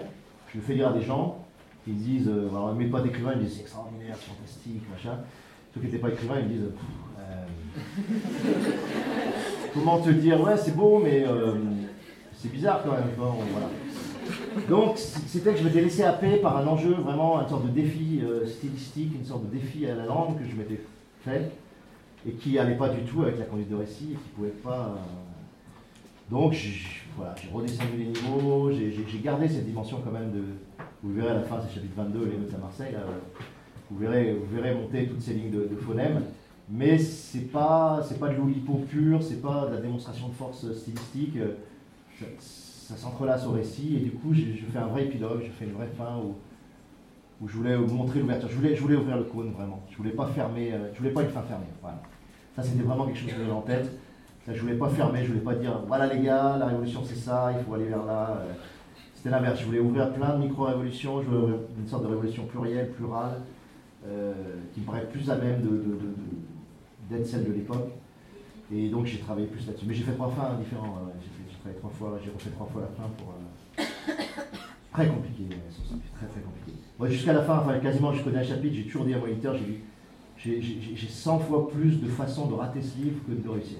[0.53, 1.45] je le fais lire à des gens,
[1.83, 5.19] qui me disent, euh, alors mes potes écrivains, ils disent c'est extraordinaire, c'est fantastique, machin.
[5.73, 6.71] Ceux qui n'étaient pas écrivains, ils me disent,
[7.19, 7.45] euh,
[9.73, 11.53] comment te dire, ouais, c'est beau, mais euh,
[12.33, 13.09] c'est bizarre quand même.
[14.69, 18.21] Donc, c'était que je m'étais laissé happer par un enjeu, vraiment une sorte de défi
[18.23, 20.81] euh, stylistique, une sorte de défi à la langue que je m'étais
[21.23, 21.51] fait,
[22.25, 24.95] et qui n'allait pas du tout avec la conduite de récit, et qui pouvait pas.
[24.97, 30.43] euh, Donc, j'ai redescendu les niveaux, j'ai gardé cette dimension quand même de.
[31.03, 33.05] Vous verrez à la fin, c'est chapitre 22, l'émeute à Marseille, euh,
[33.91, 36.21] vous, verrez, vous verrez monter toutes ces lignes de, phonèmes.
[36.69, 41.37] Mais c'est pas, pas de l'oulipo pur, c'est pas de la démonstration de force stylistique.
[41.37, 41.53] euh,
[42.19, 45.51] Ça, ça s'entrelace au récit et du coup, j'ai- je fais un vrai épilogue, je
[45.51, 46.35] fais une vraie fin où,
[47.41, 48.49] où je voulais montrer l'ouverture.
[48.49, 49.83] Je voulais, je voulais ouvrir le cône vraiment.
[49.91, 51.65] Je voulais pas fermer, euh, je voulais pas une fin fermée.
[52.55, 53.91] Ça, c'était vraiment quelque chose que j'avais en tête.
[54.45, 57.15] Ça, je voulais pas fermer, je voulais pas dire voilà les gars, la révolution c'est
[57.17, 58.37] ça, il faut aller vers là.
[58.41, 58.53] euh,
[59.13, 59.59] C'était l'inverse.
[59.59, 63.41] Je voulais ouvrir plein de micro-révolutions, je voulais une sorte de révolution plurielle, plurale,
[64.07, 64.33] euh,
[64.73, 65.61] qui me paraît plus à même
[67.09, 67.89] d'être celle de l'époque.
[68.71, 69.85] Et donc j'ai travaillé plus là-dessus.
[69.87, 72.87] Mais j'ai fait trois fins ouais, J'ai travaillé trois fois, j'ai refait trois fois la
[72.87, 73.33] fin pour.
[74.93, 76.71] Très compliqué, ouais, ça, c'est très très compliqué.
[77.05, 79.65] Jusqu'à la fin, enfin quasiment jusqu'au dernier chapitre, j'ai toujours dit à mon éditeur, j'ai
[79.65, 79.77] dit,
[80.37, 83.77] j'ai- j'ai j'ai 100 fois plus de façons de rater ce livre que de réussir.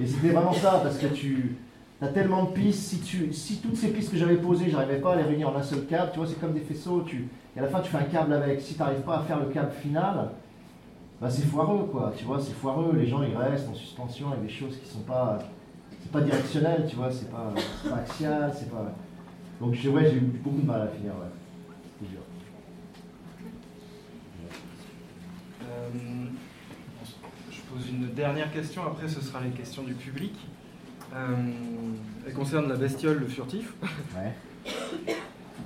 [0.00, 1.56] Et c'était vraiment ça, parce que tu
[2.02, 3.02] as tellement de pistes,
[3.32, 5.86] si, toutes ces pistes que j'avais posées, j'arrivais pas à les réunir en un seul
[5.86, 7.04] câble, tu vois, c'est comme des faisceaux,
[7.56, 9.38] et à la fin tu fais un câble avec, si tu n'arrives pas à faire
[9.40, 10.30] le câble final,
[11.20, 14.42] bah, c'est foireux, quoi, tu vois, c'est foireux, les gens ils restent en suspension avec
[14.42, 15.38] des choses qui sont pas,
[16.02, 17.54] c'est pas directionnel, tu vois, c'est pas,
[17.88, 18.92] pas axial, c'est pas...
[19.60, 21.30] Donc j'ai eu beaucoup de mal à finir, ouais.
[22.00, 22.20] C'est dur.
[25.62, 25.83] Euh,
[27.50, 30.34] je pose une dernière question, après ce sera les questions du public.
[31.14, 31.36] Euh,
[32.26, 33.72] elle concerne la bestiole, le furtif.
[34.16, 34.32] Ouais.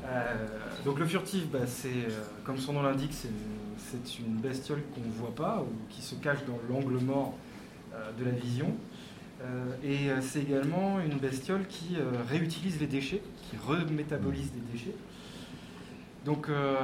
[0.07, 0.47] Euh,
[0.85, 5.13] donc le furtif, bah, c'est, euh, comme son nom l'indique, c'est une, bestiole qu'on ne
[5.13, 7.35] voit pas ou qui se cache dans l'angle mort
[8.19, 8.75] de la vision.
[9.41, 14.95] Euh, et c'est également une bestiole qui euh, réutilise les déchets, qui remétabolise des déchets.
[16.29, 16.75] Donc euh,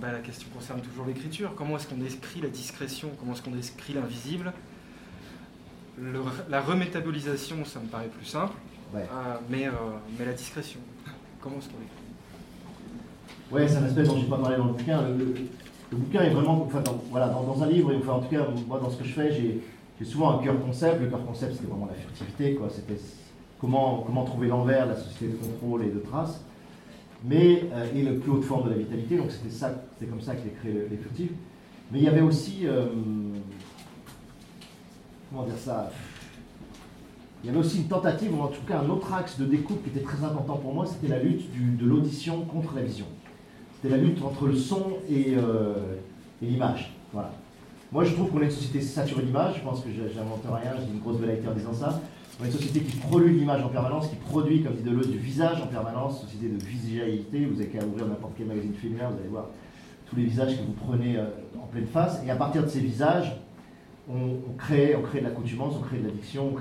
[0.00, 1.52] bah, la question concerne toujours l'écriture.
[1.54, 3.10] Comment est-ce qu'on décrit la discrétion?
[3.20, 4.50] Comment est-ce qu'on décrit l'invisible?
[5.98, 8.54] Le- La remétabolisation, ça me paraît plus simple.
[8.94, 9.02] Ouais.
[9.02, 9.72] Euh, mais, euh,
[10.18, 10.80] mais la discrétion,
[11.38, 15.02] comment est-ce qu'on l'écrit Ouais, c'est un aspect dont j'ai pas parlé dans le bouquin.
[15.02, 18.46] Le, bouquin est vraiment, enfin, dans, voilà, dans, dans un livre, enfin, en tout cas,
[18.66, 21.02] moi, dans ce que je fais, j'ai, souvent un cœur concept.
[21.02, 22.68] Le cœur concept, c'était vraiment la furtivité, quoi.
[22.74, 22.98] C'était
[23.60, 26.42] comment, comment trouver l'envers, la société de contrôle et de trace,
[27.24, 29.16] mais euh, et la plus haute forme de la vitalité.
[29.16, 31.32] Donc c'était ça, c'était comme ça que j'ai créé furtifs.
[31.90, 32.86] Mais il y avait aussi, euh,
[35.30, 35.90] comment dire ça
[37.44, 39.82] il y avait aussi une tentative, ou en tout cas un autre axe de découpe
[39.84, 41.44] qui était très important pour moi, c'était la lutte
[41.76, 43.04] de l'audition contre la vision.
[43.76, 45.74] C'était la lutte entre le son et, euh,
[46.40, 46.94] l'image.
[47.12, 47.32] Voilà.
[47.92, 49.56] Moi, je trouve qu'on est une société saturée d'images.
[49.58, 52.00] Je pense que j'invente rien, j'ai une grosse velléité en disant ça.
[52.40, 55.62] On une société qui produit l'image en permanence, qui produit, comme dit Deleuze, du visage
[55.62, 57.44] en permanence, société de visualité.
[57.44, 59.46] Vous avez qu'à ouvrir n'importe quel magazine féminin, vous allez voir
[60.06, 61.26] tous les visages que vous prenez euh,
[61.56, 62.20] en pleine face.
[62.26, 63.36] Et à partir de ces visages,
[64.10, 66.52] on, crée, de l'accoutumance, on crée de l'addiction,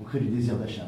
[0.00, 0.86] on crée du désir d'achat.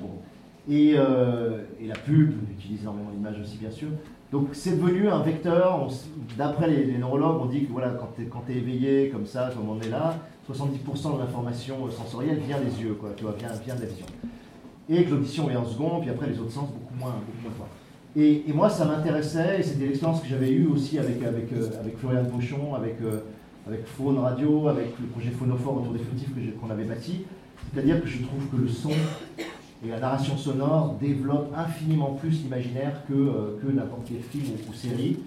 [0.71, 3.89] Euh, et la pub utilise énormément l'image aussi, bien sûr.
[4.31, 5.89] Donc c'est devenu un vecteur,
[6.37, 8.13] d'après les, neurologues, on dit que voilà, quand
[8.47, 10.17] tu es, éveillé comme ça, comme on est là,
[10.51, 14.07] 70% de l'information sensorielle vient des yeux, quoi, tu vois, vient, vient de la vision.
[14.91, 17.53] Et que l'audition vient en second, puis après les autres sens beaucoup moins, beaucoup moins
[17.57, 17.69] fort.
[18.17, 21.71] Et, et moi ça m'intéressait, et c'était l'expérience que j'avais eue aussi avec, avec, euh,
[21.81, 23.21] avec Florian Pochon, avec, euh,
[23.67, 27.25] avec Faune Radio, avec le projet Phonophore autour des j'ai- qu'on avait bâti.
[27.73, 28.91] C'est-à-dire que je trouve que le son
[29.85, 34.75] et la narration sonore développent infiniment plus l'imaginaire que, euh, que n'importe quel film ou,
[34.75, 35.19] série.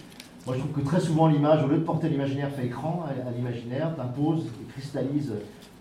[0.45, 3.31] Moi, je trouve que très souvent, l'image, au lieu de porter l'imaginaire fait écran à,
[3.31, 5.33] l'imaginaire, t'impose et cristallise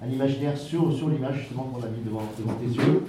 [0.02, 3.02] un imaginaire sur, sur l'image justement qu'on a mis devant, devant tes yeux.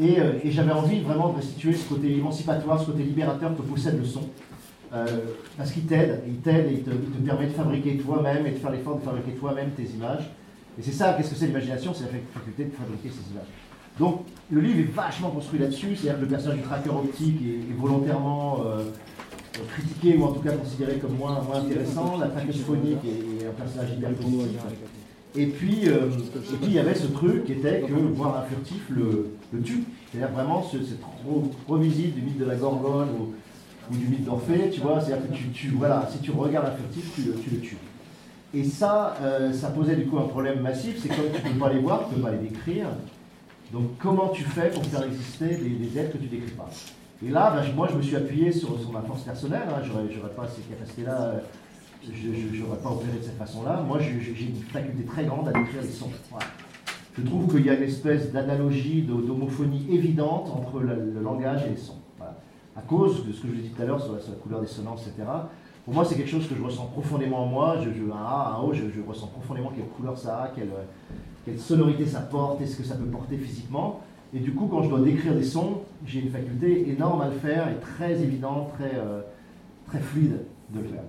[0.00, 3.62] Et, euh, et j'avais envie vraiment de restituer ce côté émancipatoire, ce côté libérateur que
[3.62, 4.22] possède le son.
[4.92, 5.06] euh,
[5.56, 8.50] parce qu'il t'aide, il t'aide et il te, il te permet de fabriquer toi-même et
[8.50, 10.30] de faire l'effort de fabriquer toi-même tes images.
[10.78, 13.46] Et c'est ça, qu'est-ce que c'est l'imagination C'est la faculté de fabriquer ces images.
[13.98, 17.74] Donc le livre est vachement construit là-dessus, c'est-à-dire que le personnage du tracker optique est,
[17.80, 18.84] volontairement euh,
[19.74, 23.90] critiqué ou en tout cas considéré comme moins, intéressant, la trackeuse phonique est, un personnage
[23.96, 24.60] hyper positif.
[25.36, 26.06] Et puis, euh,
[26.52, 29.30] et puis il y avait ce truc qui était que voir un furtif le,
[29.62, 29.84] tue.
[30.10, 34.70] C'est-à-dire vraiment ce- cette re- revisite du mythe de la Gorgone ou, du mythe d'Orphée,
[34.72, 37.58] tu vois, c'est-à-dire que tu, voilà, si tu regardes un furtif, tu le, tu le
[37.60, 37.76] tues.
[38.54, 41.58] Et ça, euh, ça posait du coup un problème massif, c'est comme tu ne peux
[41.58, 42.86] pas les voir, tu ne peux pas les décrire.
[43.72, 46.68] Donc comment tu fais pour faire exister des, des que tu décris pas?
[47.24, 50.04] Et là, ben, je- moi je me suis appuyé sur, ma force personnelle, hein, j'aurais
[50.10, 51.38] j'aurais pas ces capacités-là, euh,
[52.04, 53.82] je n'aurais pas opéré de cette façon-là.
[53.86, 56.10] Moi je- je- j'ai une faculté très grande à décrire les sons.
[57.16, 61.76] Je trouve qu'il y a une espèce d'analogie, d'homophonie évidente entre le, langage et les
[61.76, 61.96] sons.
[62.76, 65.04] À cause de ce que je dis tout à l'heure sur la, couleur des sonnances,
[65.08, 65.26] etc.
[65.84, 67.76] Pour moi, c'est quelque chose que je ressens profondément en moi.
[67.82, 70.68] Je, je- un A, un O, je, je ressens profondément quelle couleur ça a, quelle,
[71.48, 74.00] quelle sonorité ça porte, et ce que ça peut porter physiquement.
[74.34, 77.36] Et du coup, quand je dois décrire des sons, j'ai une faculté énorme à le
[77.36, 79.22] faire et très évidente, très, euh,
[79.86, 80.40] très fluide
[80.70, 81.04] de le faire.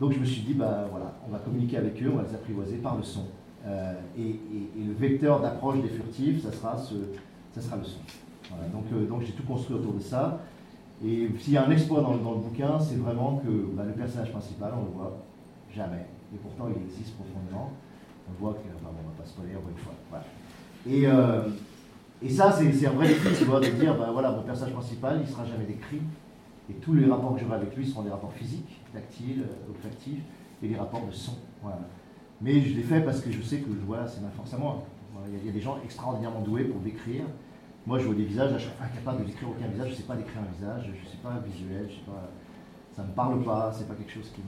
[0.00, 2.34] Donc je me suis dit, bah voilà, on va communiquer avec eux, on va les
[2.34, 3.26] apprivoiser par le son.
[3.66, 4.40] Euh, et,
[4.74, 6.94] le vecteur d'approche des furtifs, ça sera, ce,
[7.54, 8.00] ça sera le son.
[8.72, 10.40] Donc euh, donc j'ai tout construit autour de ça.
[11.04, 13.92] Et s'il y a un exploit dans, dans le bouquin, c'est vraiment que bah, le
[13.92, 15.18] personnage principal, on le voit
[15.74, 16.06] jamais.
[16.34, 17.72] Et pourtant, il existe profondément.
[18.28, 19.94] On voit que, enfin, on va pas spoiler encore une fois.
[20.10, 20.24] Voilà.
[20.86, 21.48] Et, euh,
[22.22, 25.20] et ça, c'est un vrai défi, tu vois, de dire, bah, voilà, mon personnage principal,
[25.22, 26.00] il sera jamais décrit.
[26.70, 30.22] Et tous les rapports que j'aurai avec lui seront des rapports physiques, tactiles, euh, olfactifs,
[30.62, 31.32] et des rapports de son.
[31.60, 31.80] Voilà.
[32.40, 34.28] Mais je l'ai fait parce que je sais que voilà, c'est ma
[35.28, 37.24] Il y, a- des gens extraordinairement doués pour décrire.
[37.86, 40.02] Moi, je vois des visages, je suis incapable de décrire aucun visage, je ne sais
[40.04, 42.30] pas décrire un visage, je ne suis pas visuel, je sais pas,
[42.94, 44.46] ça ne me parle pas, c'est pas quelque chose qui me.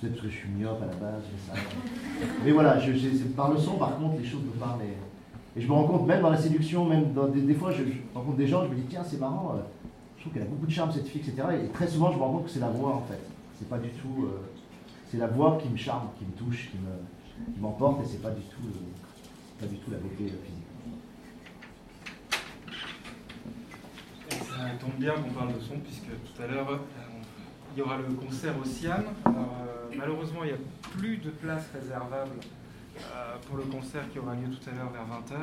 [0.00, 1.58] Peut-être parce que je suis myope à la base, sais pas.
[2.44, 2.90] Mais voilà, je,
[3.36, 4.80] par le son, par contre, les choses me parlent.
[4.82, 7.82] Et, je me rends compte, même dans la séduction, même dans des, des fois, je,
[8.14, 9.60] rencontre des gens, je me dis, tiens, c'est marrant, euh,
[10.16, 11.42] je trouve qu'elle a beaucoup de charme cette fille, etc.
[11.64, 13.20] Et très souvent, je me rends compte que c'est la voix, en fait.
[13.58, 14.24] C'est pas du tout.
[14.26, 14.40] euh,
[15.10, 18.22] c'est la voix qui me charme, qui me touche, qui me- qui m'emporte, et c'est
[18.22, 20.66] pas du tout, euh, pas du tout la beauté physique.
[24.30, 26.68] Ça tombe bien qu'on parle de son, puisque tout à l'heure,
[27.74, 29.04] il y aura le concert au Siam.
[29.24, 30.58] Alors, euh, malheureusement, il n'y a
[30.98, 32.32] plus de place réservable
[32.98, 35.42] euh, pour le concert qui aura lieu tout à l'heure vers 20h,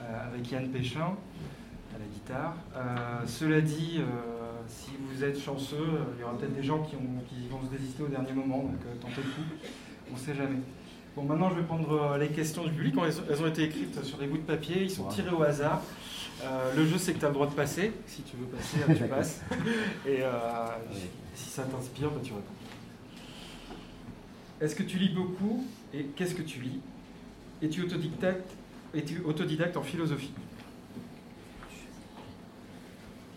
[0.00, 1.12] euh, avec Yann Péchin
[1.94, 2.54] à la guitare.
[3.26, 4.00] Cela dit,
[4.68, 5.86] si vous êtes chanceux,
[6.16, 8.58] il y aura peut-être des gens qui, ont- qui vont se désister au dernier moment,
[8.58, 9.48] donc tentez le coup,
[10.10, 10.58] on ne sait jamais.
[11.16, 12.94] Bon, maintenant, je vais prendre les questions du public.
[13.28, 15.80] Elles ont- été écrites sur des bouts de papier, ils sont tirés au hasard.
[16.42, 17.92] Euh, le jeu, c'est que tu as le droit de passer.
[18.06, 19.40] Si tu veux passer, tu passes.
[20.06, 20.30] Et euh,
[21.34, 22.46] si ça t'inspire, bah, tu réponds.
[24.60, 26.80] Est-ce que tu lis beaucoup Et qu'est-ce que tu lis?
[27.62, 28.50] Es-tu autodidacte,
[28.94, 30.32] es-tu autodidacte en philosophie?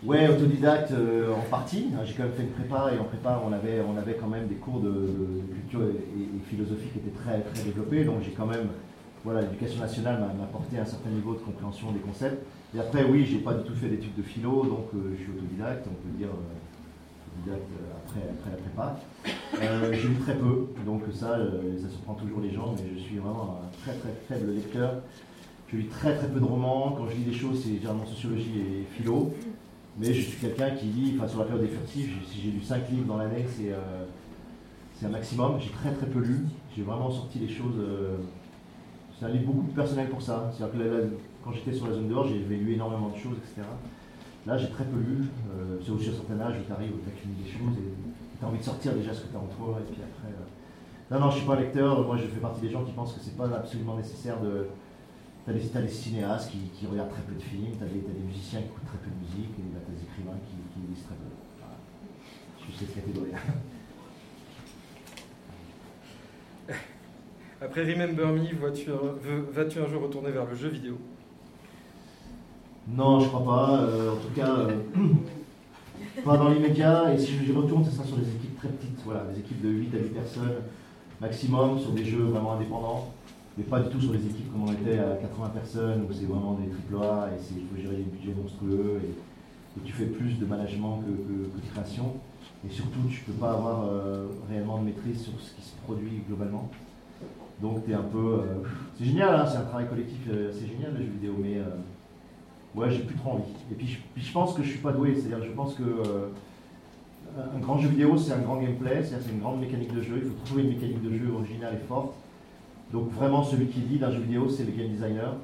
[0.04, 1.88] Ouais, autodidacte euh, en partie.
[1.94, 4.26] hein, J'ai quand même fait une prépa et en prépa, on avait, on avait quand
[4.26, 8.04] même des cours de, de culture et, et philosophie qui étaient très, très développés.
[8.04, 8.68] Donc j'ai quand même,
[9.24, 12.44] voilà, l'éducation nationale m'a apporté un certain niveau de compréhension des concepts.
[12.74, 15.32] Et après, oui, j'ai pas du tout fait d'études de philo, donc euh, je suis
[15.32, 19.00] autodidacte, on peut dire euh, autodidacte euh, après, après la prépa.
[19.60, 21.36] Euh, j'ai lu très peu, donc ça,
[21.82, 24.94] ça surprend toujours les gens, mais je suis vraiment un très très faible lecteur.
[25.68, 26.94] Je lis très très peu de romans.
[26.96, 29.34] Quand je lis des choses, c'est généralement sociologie et philo.
[29.98, 32.62] Mais je suis quelqu'un qui lit, enfin sur la période des furtifs, si j'ai lu
[32.62, 33.44] 5 livres dans l'année,
[34.94, 35.58] c'est un maximum.
[35.60, 36.40] J'ai très très peu lu.
[36.74, 37.74] J'ai vraiment sorti les choses.
[39.18, 40.50] c'est un livre beaucoup plus personnel pour ça.
[40.52, 41.00] C'est-à-dire que là,
[41.44, 43.62] quand j'étais sur la zone dehors, j'ai lu énormément de choses, etc.
[44.46, 45.24] Là, j'ai très peu lu.
[45.54, 48.38] Euh, c'est aussi un certain âge où tu arrives, où tu accumules des choses et
[48.38, 49.78] tu as envie de sortir déjà ce que tu as en toi.
[49.80, 50.28] Et puis après.
[50.32, 52.04] euh, Non, non, je suis pas lecteur.
[52.06, 54.66] Moi, je fais partie des gens qui pensent que c'est pas absolument nécessaire de.
[55.44, 58.20] T'as des, t'as des cinéastes qui, regardent très peu de films, t'as des, t'as des
[58.24, 60.54] musiciens qui écoutent très peu de musique, et t'as des écrivains qui,
[60.88, 61.30] lisent très peu.
[62.60, 63.32] Je suis cette catégorie.
[67.60, 69.18] Après Remember Me, vois-tu un-
[69.52, 70.96] vas-tu un jour retourner vers le jeu vidéo?
[72.88, 73.80] Non, je crois pas.
[73.82, 74.76] Euh, en tout cas, euh,
[76.24, 77.12] pas dans l'immédiat.
[77.14, 78.98] Et si j'y retourne, ce sera sur des équipes très petites.
[79.04, 80.52] Voilà, des équipes de 8 à 10 personnes
[81.20, 83.10] maximum, sur des jeux vraiment indépendants.
[83.56, 86.24] Mais pas du tout sur les équipes comme on était à 80 personnes, où c'est
[86.24, 89.00] vraiment des triple et c'est- il faut gérer des budgets monstrueux.
[89.04, 89.08] Et,
[89.78, 92.14] et tu fais plus de management que, de création.
[92.66, 96.22] Et surtout, tu peux pas avoir euh, réellement de maîtrise sur ce qui se produit
[96.26, 96.70] globalement.
[97.60, 98.40] Donc, tu es un peu.
[98.98, 101.58] c'est génial, hein, c'est un travail collectif, c'est génial le jeu vidéo, mais.
[102.74, 103.52] Ouais, j'ai plus trop envie.
[103.70, 106.28] Et puis je, pense que je suis pas doué, c'est-à-dire je pense que euh,
[107.54, 110.20] un grand jeu vidéo, c'est un grand gameplay, c'est une grande mécanique de jeu.
[110.22, 112.14] Il faut trouver une mécanique de jeu originale et forte.
[112.92, 115.34] Donc vraiment, celui qui dit d'un jeu vidéo, c'est le game designer.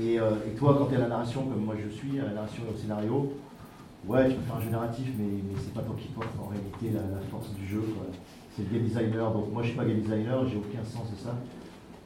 [0.00, 2.32] Et, euh, toi, quand tu es à la narration, comme moi je suis, à la
[2.32, 3.32] narration et au scénario,
[4.06, 6.48] ouais, tu peux faire un jeu narratif, mais, mais c'est pas toi qui porte en
[6.48, 7.82] réalité la, force du jeu.
[8.54, 9.32] C'est le game designer.
[9.32, 11.34] Donc moi, je suis pas game designer, j'ai aucun sens de ça.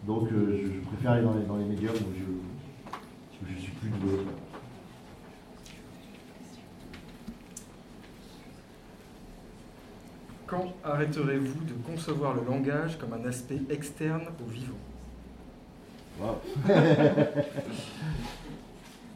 [0.07, 2.25] Donc euh, je, préfère aller dans les, dans les médias où je,
[3.49, 4.21] je suis plus doué.
[10.47, 14.77] Quand arrêterez-vous de concevoir le langage comme un aspect externe au vivant?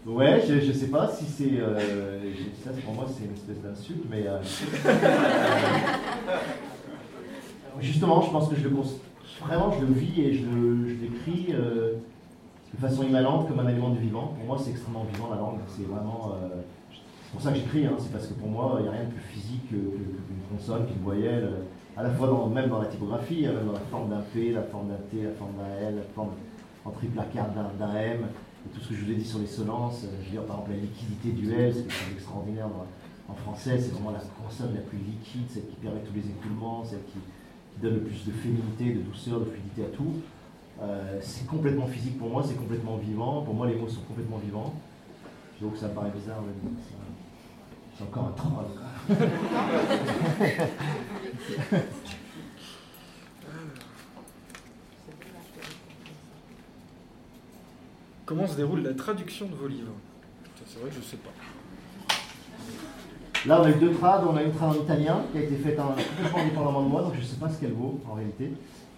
[0.07, 1.59] Ouais, je, ne sais pas si c'est.
[1.59, 2.33] Euh,
[2.65, 4.29] ça, pour moi, c'est une espèce d'insulte, mais.
[4.29, 4.39] Euh,
[7.81, 8.77] justement, je pense que je le
[9.41, 10.45] vraiment, je le vis et je,
[11.01, 11.95] l'écris euh,
[12.75, 14.35] de façon immanente comme un élément du vivant.
[14.37, 15.61] Pour moi, c'est extrêmement vivant la langue.
[15.69, 16.35] C'est vraiment.
[16.91, 19.05] c'est pour ça que j'écris, hein, c'est parce que pour moi, il n'y a rien
[19.05, 19.77] de plus physique que
[20.51, 21.51] consonne, qu'une voyelle,
[21.97, 24.63] à la fois même dans la typographie, hein, même dans la forme d'un P, la
[24.63, 26.31] forme d'un T, la forme d'un L, la forme
[26.85, 28.27] en triple arcade d'un M,
[28.65, 30.05] et tout ce que je vous ai dit sur les sonances.
[30.05, 32.69] Euh, je veux dire, par exemple, la liquidité du L, c'est extraordinaire
[33.29, 36.85] en français, c'est vraiment la consonne la plus liquide, celle qui permet tous les écoulements,
[36.85, 37.19] celle qui,
[37.81, 40.23] donne le plus de féminité, de douceur, de fluidité à tout.
[40.83, 43.43] Euh, c'est complètement physique pour moi, c'est complètement vivant.
[43.43, 44.75] Pour moi, les mots sont complètement vivants.
[45.61, 46.43] Donc ça paraît bizarre.
[47.97, 48.67] C'est encore un troll.
[58.27, 59.93] Comment se déroule la traduction de vos livres?
[60.67, 61.31] C'est vrai que je ne sais pas.
[63.47, 64.25] Là, on a eu deux trades.
[64.29, 67.03] On a une trad en italien qui a été faite en, complètement indépendamment de moi,
[67.03, 68.51] donc je ne sais pas ce qu'elle vaut en réalité.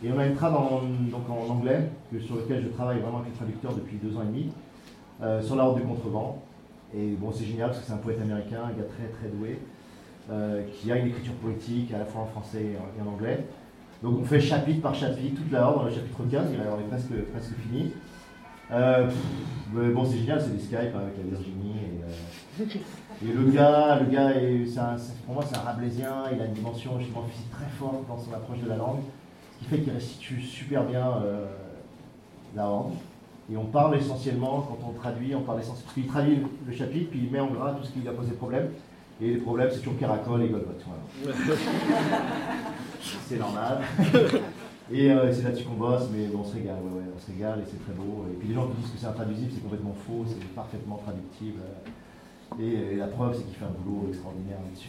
[0.05, 1.90] Et on a une trad en, donc en anglais,
[2.24, 4.51] sur lequel je travaille vraiment avec le traducteur depuis deux ans et demi,
[5.22, 6.40] euh, sur l'art du contrevent.
[6.94, 9.59] Et bon, c'est génial parce que c'est un poète américain, un gars très très doué,
[10.30, 13.46] euh, qui a une écriture poétique à la fois en français et en, anglais.
[14.03, 16.88] Donc on fait chapitre par chapitre, toute la horde dans le chapitre 15, il est
[16.88, 17.92] presque, presque fini.
[18.70, 19.11] Euh,
[19.72, 21.74] bon, c'est génial, c'est des Skype avec la Virginie.
[22.61, 24.64] Et, le gars, le gars est,
[25.26, 28.32] pour moi, c'est un rablaisien, il a une dimension justement physique très forte dans son
[28.32, 29.01] approche de la langue,
[29.59, 31.22] qui fait qu'il restitue super bien
[32.54, 32.92] la horde.
[33.50, 35.84] Et on parle essentiellement, quand on traduit, on parle essentiellement.
[35.84, 38.12] Parce qu'il traduit le chapitre, puis il met en gras tout ce qui lui a
[38.12, 38.68] posé problème.
[39.20, 40.66] Et les problèmes, c'est toujours Caracol et Golgot.
[43.26, 43.80] c'est normal.
[44.90, 47.61] Et euh, c'est là-dessus qu'on bosse, mais bon, on se régale, ouais, on se régale
[47.61, 48.24] et c'est très beau.
[48.30, 51.61] Et puis les gens qui disent que c'est intraduisible, c'est complètement faux, c'est parfaitement traductible.
[52.59, 54.88] Et, la preuve, c'est qu'il fait un boulot extraordinaire là-dessus.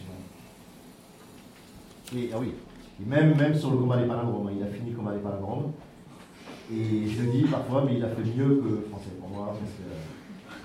[2.16, 2.54] Et ah oui,
[3.00, 5.72] et même, même sur le combat des palindromes, il a fini le combat des palindromes.
[6.72, 9.56] Et je le dis parfois, mais il a fait mieux que le français pour moi,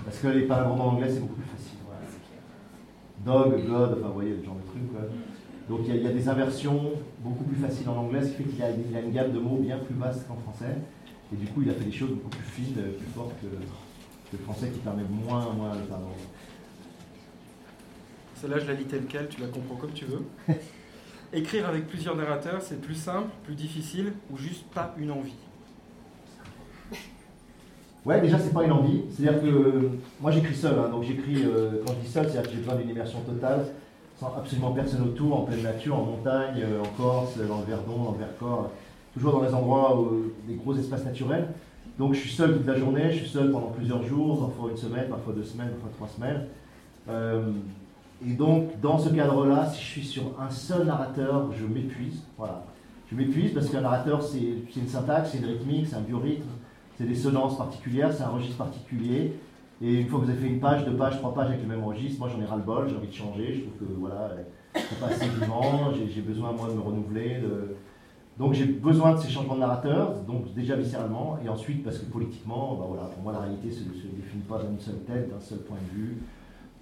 [0.04, 1.78] parce que, les palindromes en anglais, c'est beaucoup plus facile.
[3.24, 4.92] Dog, God, enfin, vous voyez, le genre de truc.
[4.92, 5.00] Quoi.
[5.68, 8.62] Donc il y, a, des inversions beaucoup plus faciles en anglais, ce qui fait qu'il
[8.62, 10.76] a, a, une gamme de mots bien plus vaste qu'en français.
[11.32, 13.48] Et du coup, il a fait des choses beaucoup plus fines, plus fortes que,
[14.32, 15.80] le français qui permet moins, moins le.
[18.34, 20.22] Celle-là, je la lis telle quelle, tu la comprends comme tu veux.
[21.32, 25.34] Écrire avec plusieurs narrateurs, c'est plus simple, plus difficile ou juste pas une envie
[28.04, 29.02] Ouais, déjà, c'est pas une envie.
[29.10, 30.78] C'est-à-dire que moi, j'écris seul.
[30.78, 30.90] Hein.
[30.90, 33.66] donc, j'écris, euh, quand je dis seul, c'est-à-dire que j'ai besoin d'une immersion totale
[34.20, 38.04] sans absolument personne autour, en pleine nature, en montagne, euh, en Corse, dans le Verdon,
[38.04, 38.70] dans le Vercors,
[39.12, 41.48] toujours dans des endroits, où, des gros espaces naturels.
[41.98, 44.76] Donc je suis seul toute la journée, je suis seul pendant plusieurs jours, parfois une
[44.76, 46.46] semaine, parfois deux semaines, parfois trois semaines.
[48.24, 52.22] Et donc dans ce cadre-là, si je suis sur un seul narrateur, je m'épuise.
[52.38, 52.64] Voilà.
[53.10, 54.40] Je m'épuise parce qu'un narrateur, c'est
[54.76, 56.48] une syntaxe, c'est une rythmique, c'est un biorhythme,
[56.98, 59.34] c'est des sonances particulières, c'est un registre particulier.
[59.82, 61.68] Et une fois que vous avez fait une page, deux pages, trois pages avec le
[61.68, 64.30] même registre, moi j'en ai ras-le-bol, j'ai envie de changer, je trouve que voilà,
[64.74, 67.42] c'est pas assez vivant, j'ai besoin moi de me renouveler.
[68.38, 72.04] Donc j'ai besoin de ces changements de narrateur, donc déjà viscéralement, et ensuite parce que
[72.04, 75.40] politiquement, bah voilà, pour moi la réalité ne se, définit pas d'une seule tête, d'un
[75.40, 76.18] seul point de vue,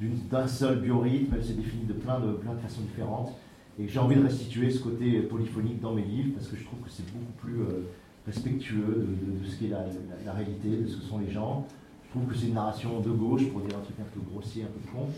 [0.01, 3.32] d'un seul biorhythme, elle se définit de plein de, plein de façons différentes.
[3.78, 6.80] Et j'ai envie de restituer ce côté polyphonique dans mes livres parce que je trouve
[6.80, 7.88] que c'est beaucoup plus euh,
[8.26, 9.07] respectueux
[9.42, 9.84] de, ce qu'est la,
[10.24, 11.66] la, réalité, de ce que sont les gens.
[12.07, 14.62] Je trouve que c'est une narration de gauche, pour dire un truc un peu grossier,
[14.62, 15.09] un peu con.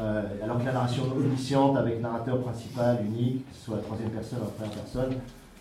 [0.00, 4.10] Euh, alors que la narration omnisciente avec narrateur principal, unique, que ce soit la troisième
[4.10, 5.14] personne la première personne,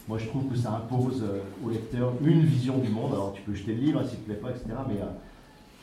[0.08, 3.14] moi je trouve que ça impose euh, au lecteur une vision du monde.
[3.14, 4.66] Alors tu peux jeter le livre s'il ne te plaît pas, etc.
[4.70, 5.06] Euh,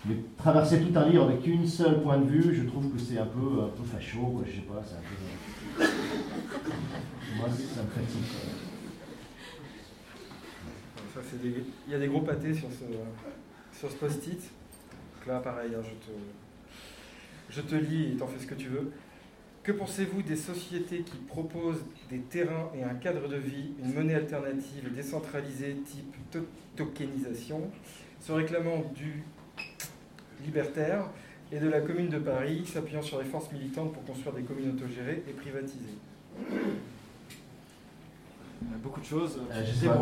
[0.07, 3.19] mais, traverser tout un livre avec une seule point de vue, je trouve que c'est
[3.19, 5.85] un peu, un peu facho, quoi, je sais pas, c'est un peu.
[7.37, 8.25] moi ça me fatigue.
[11.87, 12.85] Il y a des gros pâtés sur ce,
[13.77, 14.41] sur ce post-it
[15.29, 16.19] là, pareil, hein, je, te,
[17.51, 18.91] je te lis et t'en fais ce que tu veux.
[19.63, 24.15] Que pensez-vous des sociétés qui proposent des terrains et un cadre de vie, une monnaie
[24.15, 26.17] alternative décentralisée type
[26.75, 27.71] tokenisation,
[28.21, 29.23] se réclamant du
[30.45, 31.05] libertaire
[31.53, 34.71] et de la Commune de Paris, s'appuyant sur les forces militantes pour construire des communes
[34.77, 35.97] autogérées et privatisées
[38.63, 39.41] Il y a beaucoup de choses.
[39.51, 39.95] Euh, je sais pas,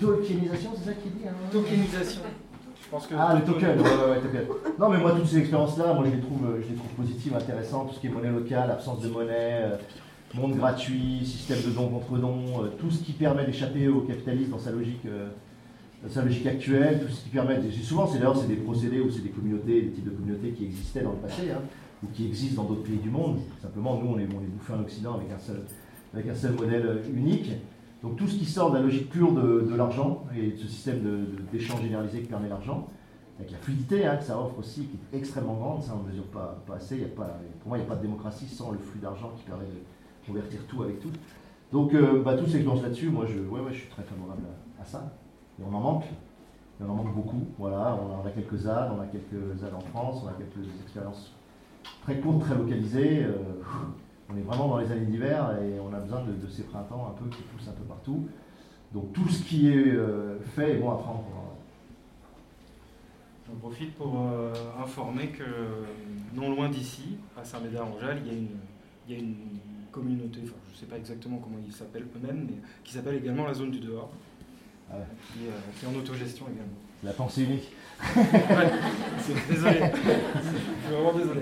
[0.00, 2.22] Tokenisation, c'est ça qu'il dit hein Tokenisation.
[3.16, 3.78] ah, le token,
[4.78, 7.88] Non, mais moi, toutes ces expériences-là, moi, je les, trouve, je les trouve positives, intéressantes.
[7.88, 9.76] Tout ce qui est monnaie locale, absence de monnaie, euh,
[10.34, 14.50] monde gratuit, système de don contre don, euh, tout ce qui permet d'échapper au capitalisme
[14.50, 15.06] dans sa logique
[16.08, 17.60] sa logique actuelle, tout ce qui permet.
[17.70, 20.64] Souvent, c'est d'ailleurs c'est des procédés ou c'est des communautés, des types de communautés qui
[20.64, 21.60] existaient dans le passé, hein,
[22.02, 23.38] ou qui existent dans d'autres pays du monde.
[23.60, 27.50] Simplement, nous, on est, on en Occident avec un seul, modèle unique.
[28.02, 31.26] Donc tout ce qui sort de la logique pure de, l'argent et de ce système
[31.52, 32.88] d'échange généralisé que permet l'argent,
[33.38, 36.08] avec la fluidité hein, que ça offre aussi, qui est extrêmement grande, ça on ne
[36.08, 36.96] mesure pas, assez.
[36.96, 40.26] Pour moi, il n'y a pas de démocratie sans le flux d'argent qui permet de
[40.26, 41.10] convertir tout avec tout.
[41.70, 44.42] Donc euh, bah, tous ces là-dessus, moi je, ouais, je suis très favorable
[44.80, 45.12] à ça.
[45.62, 46.04] Et on en manque.
[46.80, 47.46] on en manque beaucoup.
[47.58, 51.32] Voilà, on a quelques ZAD, on a quelques ZAD en France, on a quelques expériences
[52.02, 53.24] très courtes, très localisées.
[53.24, 53.34] Euh,
[54.30, 57.22] on est vraiment dans les années d'hiver et on a besoin de, ces printemps un
[57.22, 58.26] peu qui poussent un peu partout.
[58.92, 61.24] Donc tout ce qui est euh, fait est bon à prendre.
[63.46, 64.52] J'en profite pour euh,
[64.82, 65.44] informer que
[66.34, 68.48] non loin d'ici, à Saint-Médard-en-Jalles, il,
[69.08, 69.34] il, y a une
[69.90, 73.46] communauté, enfin, je ne sais pas exactement comment ils s'appellent eux-mêmes, mais qui s'appelle également
[73.46, 74.10] la zone du dehors,
[74.94, 76.78] euh, qui, est en autogestion également.
[77.02, 77.72] La pensée unique.
[79.48, 79.80] désolé.
[79.80, 81.40] Je suis vraiment désolé.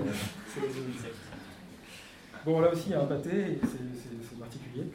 [2.45, 4.85] Bon, là aussi, il y a un pâté, c'est particulier.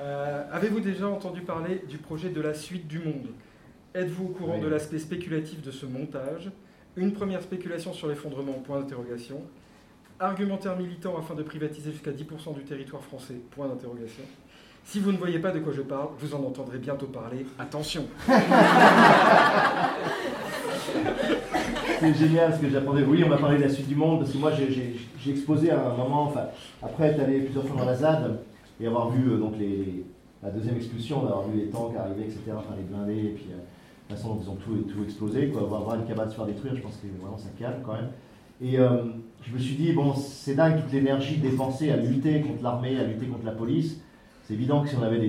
[0.00, 3.28] Euh, avez-vous déjà entendu parler du projet de la suite du monde?
[3.94, 6.50] Êtes-vous au courant de l'aspect spéculatif de ce montage?
[6.96, 9.42] Une première spéculation sur l'effondrement, point d'interrogation.
[10.18, 14.24] Argumentaire militant afin de privatiser jusqu'à 10% du territoire français, point d'interrogation.
[14.90, 17.46] Si vous ne voyez pas de quoi je parle, vous en entendrez bientôt parler.
[17.60, 18.06] Attention
[22.00, 23.04] C'est génial ce que j'attendais.
[23.04, 25.92] Oui, on va parler de la suite du monde, parce que moi j'ai exposé à
[25.92, 26.46] un moment, enfin,
[26.82, 28.40] après être allé plusieurs fois dans la ZAD
[28.80, 29.54] et avoir vu euh, donc
[30.42, 33.58] la deuxième expulsion, d'avoir vu les tanks arriver, etc., enfin les blindés, et puis euh,
[33.58, 33.60] de
[34.08, 35.62] toute façon ils ont tout, tout explosé, quoi.
[35.68, 38.10] Voir une cabane se faire détruire, je pense que vraiment ça calme quand même.
[38.60, 39.04] Et euh,
[39.42, 43.04] je me suis dit, bon, c'est dingue toute l'énergie dépensée à lutter contre l'armée, à
[43.04, 44.00] lutter contre la police.
[44.50, 45.20] C'est évident que si on avait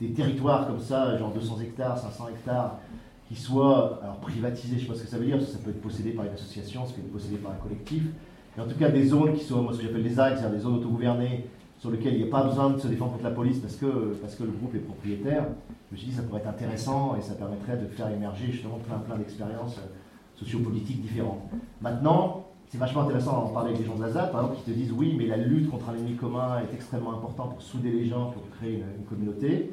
[0.00, 2.80] des, territoires comme ça, genre 200 hectares, 500 hectares,
[3.28, 5.56] qui soient alors, privatisés, je ne sais pas ce que ça veut dire, parce que
[5.56, 8.02] ça peut être possédé par une association, ça peut être possédé par un collectif,
[8.56, 10.56] mais en tout cas des zones qui soient, moi ce que j'appelle les axes, c'est-à-dire
[10.56, 11.44] des zones autogouvernées,
[11.78, 14.16] sur lesquelles il n'y a pas besoin de se défendre contre la police parce que,
[14.20, 15.44] parce que le groupe est propriétaire,
[15.88, 18.50] je me suis dit que ça pourrait être intéressant et ça permettrait de faire émerger
[18.50, 19.86] justement plein, plein d'expériences euh,
[20.34, 21.42] sociopolitiques différentes.
[21.80, 24.76] Maintenant, c'est vachement intéressant d'en parler avec les gens de la par exemple, qui te
[24.76, 28.04] disent oui, mais la lutte contre un ennemi commun est extrêmement importante pour souder les
[28.04, 29.70] gens, pour créer une, communauté.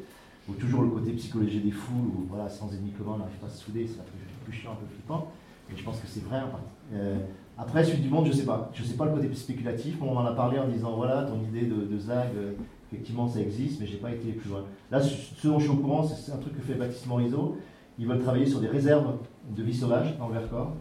[0.48, 3.48] Ou toujours le côté psychologie des foules, où voilà, sans ennemi commun, on n'arrive pas
[3.48, 4.12] à se souder, c'est un peu
[4.46, 5.32] plus chiant, un peu flippant.
[5.74, 6.66] Et je pense que c'est vrai en partie.
[6.94, 7.16] Euh,
[7.58, 8.70] après, suite du monde, je ne sais pas.
[8.76, 9.96] Je ne sais pas le côté spéculatif.
[10.00, 12.52] On en a parlé en disant voilà, ton idée de, ZAG, euh,
[12.92, 14.64] effectivement, ça existe, mais je n'ai pas été plus loin.
[14.92, 17.58] Là, ce dont je suis au courant, c'est un truc que fait Baptiste Morisot.
[17.98, 19.16] Ils veulent travailler sur des réserves
[19.50, 20.76] de vie sauvage dans le Vercors.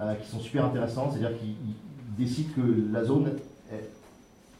[0.00, 1.56] Euh, qui sont super intéressantes, c'est-à-dire qu'ils
[2.16, 3.32] décident que la zone,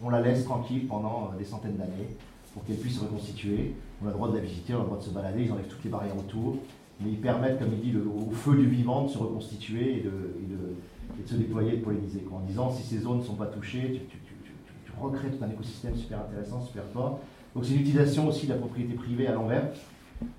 [0.03, 2.09] on la laisse tranquille pendant euh, des centaines d'années
[2.53, 3.75] pour qu'elle puisse se reconstituer.
[4.03, 5.53] On a le droit de la visiter, on a le droit de se balader, ils
[5.53, 6.57] enlèvent toutes les barrières autour,
[7.01, 11.25] mais ils permettent, comme il dit, au feu du vivant de se reconstituer et de,
[11.25, 12.27] se déployer et de polliniser.
[12.33, 14.19] En disant, si ces zones ne sont pas touchées, tu,
[15.01, 17.21] recrées tout un écosystème super intéressant, super fort.
[17.55, 19.69] Donc c'est l'utilisation aussi de la propriété privée à l'envers.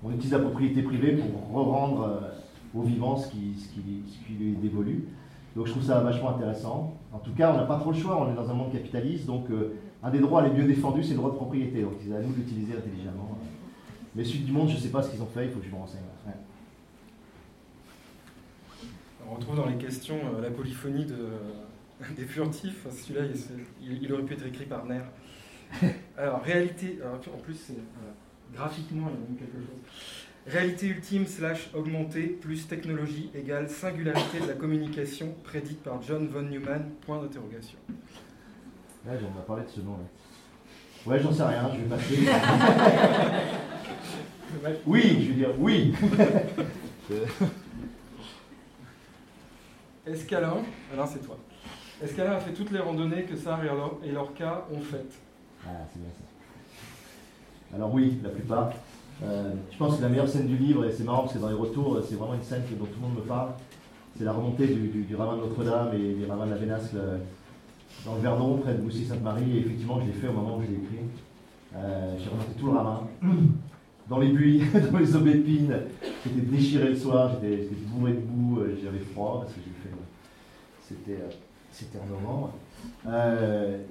[0.04, 2.20] On utilise la propriété privée pour re-rendre euh,
[2.74, 5.04] au vivant ce qui, ce qui, ce lui est dévolu.
[5.56, 6.94] Donc je trouve ça vachement intéressant.
[7.12, 9.26] En tout cas, on n'a pas trop le choix, on est dans un monde capitaliste,
[9.26, 11.82] donc euh, un des droits les mieux défendus, c'est le droit de propriété.
[11.82, 13.36] Donc c'est à nous d'utiliser intelligemment.
[14.14, 15.66] Mais Suite du Monde, je ne sais pas ce qu'ils ont fait, il faut que
[15.66, 16.00] je me renseigne.
[19.28, 21.28] On retrouve dans les questions euh, la polyphonie de,
[22.16, 22.86] des furtifs.
[22.90, 23.26] Celui-là,
[23.80, 25.04] il, aurait pu être écrit par Nair.
[26.16, 27.72] Alors, réalité, en plus,
[28.52, 29.80] graphiquement, il y a même quelque chose.
[30.50, 36.42] Réalité ultime slash augmentée plus technologie égale singularité de la communication prédite par John von
[36.42, 37.78] Neumann, point d'interrogation.
[39.06, 39.92] Ouais, j'en ai parlé de ce nom.
[39.92, 39.98] Là.
[41.06, 42.16] Ouais, j'en sais rien, je vais passer.
[44.86, 45.94] oui, je veux dire oui.
[50.06, 50.56] Escalin,
[50.92, 51.38] Alain c'est toi.
[52.02, 53.62] Escalin a fait toutes les randonnées que Sarah
[54.02, 55.14] et Lorca ont faites?
[55.64, 56.24] Ah, c'est bien ça.
[57.76, 58.72] Alors oui, la plupart.
[59.22, 61.48] Euh, je pense que la meilleure scène du livre, et c'est marrant parce que dans
[61.48, 63.50] les retours, c'est vraiment une scène dont tout le monde me parle,
[64.16, 66.94] c'est la remontée du, du, ravin de Notre-Dame et des ravins de la Vénasque
[68.04, 70.68] dans le Verdon, près de Boussy-Sainte-Marie, et effectivement, je l'ai fait au moment où je
[70.68, 71.04] l'ai écrit.
[71.76, 73.02] Euh, j'ai remonté tout le ramin,
[74.08, 74.62] dans les buis,
[74.92, 75.74] dans les aubépines,
[76.24, 79.96] j'étais déchiré le soir, j'étais bourré de boue, euh, j'avais froid, parce que j'ai fait.
[80.88, 81.30] C'était, euh,
[81.70, 82.52] c'était en novembre.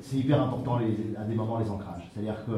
[0.02, 0.78] c'est hyper important
[1.18, 2.10] à des moments les ancrages.
[2.14, 2.52] C'est-à-dire que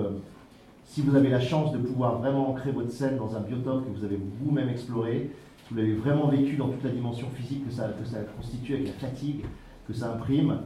[0.85, 3.97] si vous avez la chance de pouvoir vraiment ancrer votre scène dans un biotope que
[3.97, 5.31] vous avez vous-même exploré,
[5.65, 8.73] si vous l'avez vraiment vécu dans toute la dimension physique que ça, que ça constitue
[8.75, 9.45] avec la fatigue
[9.87, 10.59] que ça imprime,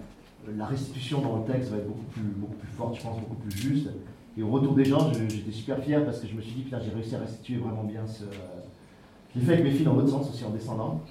[0.57, 3.89] la restitution dans le texte va être beaucoup plus, forte, je pense, beaucoup plus juste.
[4.38, 6.80] Et au retour des gens, j'étais super fier parce que je me suis dit, putain,
[6.80, 8.26] j'ai réussi à restituer vraiment bien ce.
[9.34, 11.01] Je l'ai fait avec mes filles dans l'autre sens aussi en descendant.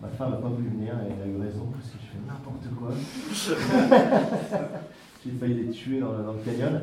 [0.00, 2.68] Ma femme n'a pas voulu venir, elle a eu raison parce que je fais n'importe
[2.78, 2.90] quoi.
[5.24, 6.80] j'ai failli les tuer dans, le canyon.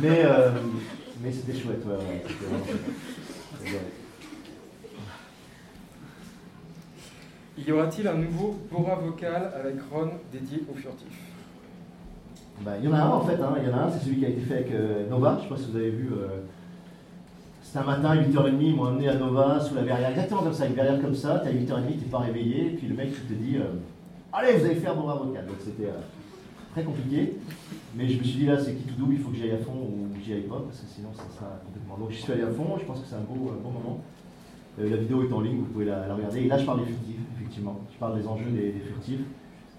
[0.00, 0.50] Mais, euh,
[1.24, 3.92] mais c'était chouette, ouais, ouais c'était vraiment chouette.
[7.56, 11.08] Y aura-t-il un nouveau Bora vocal avec Ron dédié au furtif?
[12.60, 13.54] Bah, il y en a un en fait, hein.
[13.62, 15.38] il y en a un, c'est celui qui a été fait avec euh, Nova, je
[15.38, 16.10] ne sais pas si vous avez vu.
[16.12, 16.40] Euh,
[17.62, 20.66] c'était un matin, 8h30, ils m'ont amené à Nova sous la verrière, exactement comme ça,
[20.66, 23.08] une verrière comme ça, tu à 8h30, tu n'es pas réveillé, et puis le mec
[23.12, 23.80] il te dit euh,
[24.32, 25.46] Allez, vous allez faire Bora vocal.
[25.46, 25.88] Donc c'était
[26.74, 27.34] très compliqué,
[27.94, 29.52] mais je me suis dit là, c'est qui tout double, il faut que j'y aille
[29.52, 31.96] à fond ou que j'y aille pas, parce que sinon ça sera complètement.
[31.98, 34.00] Donc j'y suis allé à fond, je pense que c'est un beau, bon moment.
[34.76, 36.40] la vidéo est en ligne, vous pouvez la, regarder.
[36.40, 37.80] Et là, je parle des furtifs, effectivement.
[37.92, 39.20] Je parle des enjeux des furtifs.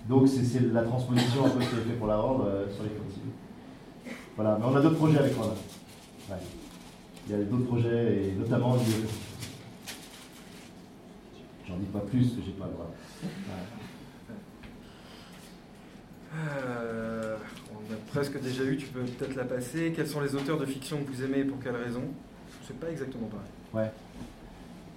[0.07, 2.89] Donc c'est la transposition un peu qui est fait pour la Horde euh, sur les
[2.89, 4.15] furtifs.
[4.37, 5.53] Voilà, mais on a d'autres projets avec moi.
[7.27, 8.77] Il y a d'autres projets, et notamment
[11.67, 12.91] J'en dis pas plus que j'ai pas le droit.
[16.35, 17.35] Euh,
[17.71, 19.93] on a presque déjà eu, tu peux peut-être la passer.
[19.95, 22.03] Quels sont les auteurs de fiction que vous aimez et pour quelles raisons
[22.67, 23.85] C'est pas exactement pareil.
[23.85, 23.91] Ouais.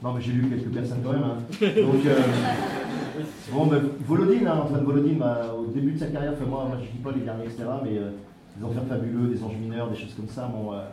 [0.02, 1.22] Non, mais j'ai lu quelques personnes quand même.
[1.22, 1.38] Hein.
[1.60, 2.20] Donc, euh,
[3.52, 6.76] bon, ben, Volodine, hein, Antoine Volodine, bah, au début de sa carrière, enfin, moi, moi
[6.80, 8.10] je ne dis pas les derniers, etc., mais euh,
[8.56, 10.84] des enfers fabuleux, des anges mineurs, des choses comme ça, bon, euh,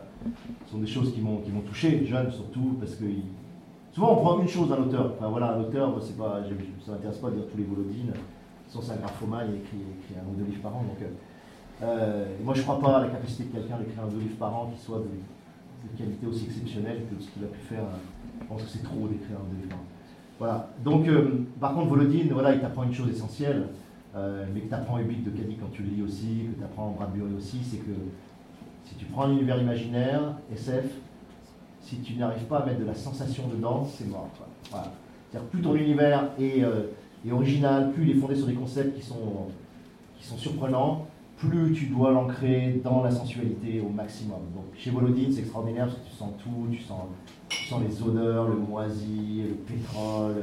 [0.70, 3.04] sont des choses qui m'ont touché, jeune surtout, parce que
[3.92, 5.12] souvent on prend une chose d'un auteur.
[5.16, 6.42] Enfin voilà, un auteur, c'est pas,
[6.84, 8.12] ça ne m'intéresse pas de dire tous les Volodines.
[8.68, 9.78] Sans c'est un graphomane, il écrit,
[10.20, 10.82] un ou deux livres par an.
[10.82, 10.98] Donc,
[12.42, 14.38] moi, je ne crois pas à la capacité de quelqu'un d'écrire un ou deux livres
[14.38, 17.84] par an qui soit de, qualité aussi exceptionnelle que ce qu'il a pu faire
[18.40, 19.76] je pense que c'est trop d'écrire un livre.
[20.38, 20.68] Voilà.
[20.84, 23.68] Donc, euh, par contre, Volodine, voilà, il t'apprend une chose essentielle,
[24.14, 26.64] euh, mais que tu apprends Ubik de Caddy quand tu le lis aussi, que tu
[26.64, 27.92] apprends Bradbury aussi, c'est que
[28.84, 30.20] si tu prends un univers imaginaire,
[30.52, 30.84] SF,
[31.80, 34.28] si tu n'arrives pas à mettre de la sensation dedans, c'est mort.
[34.62, 36.90] C'est-à-dire plus ton univers est, euh,
[37.24, 39.48] est, original, plus il est fondé sur des concepts qui sont,
[40.18, 41.06] qui sont surprenants,
[41.36, 44.40] plus tu dois l'ancrer dans la sensualité au maximum.
[44.54, 47.02] Donc chez Volodine, c'est extraordinaire parce que tu sens tout, tu sens
[47.48, 50.34] tu sens les odeurs, le moisi, le pétrole.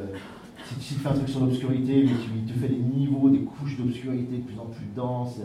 [0.80, 4.38] Si, tu fais un truc sur l'obscurité, tu te fais des niveaux, des couches d'obscurité
[4.38, 5.39] de plus en plus denses,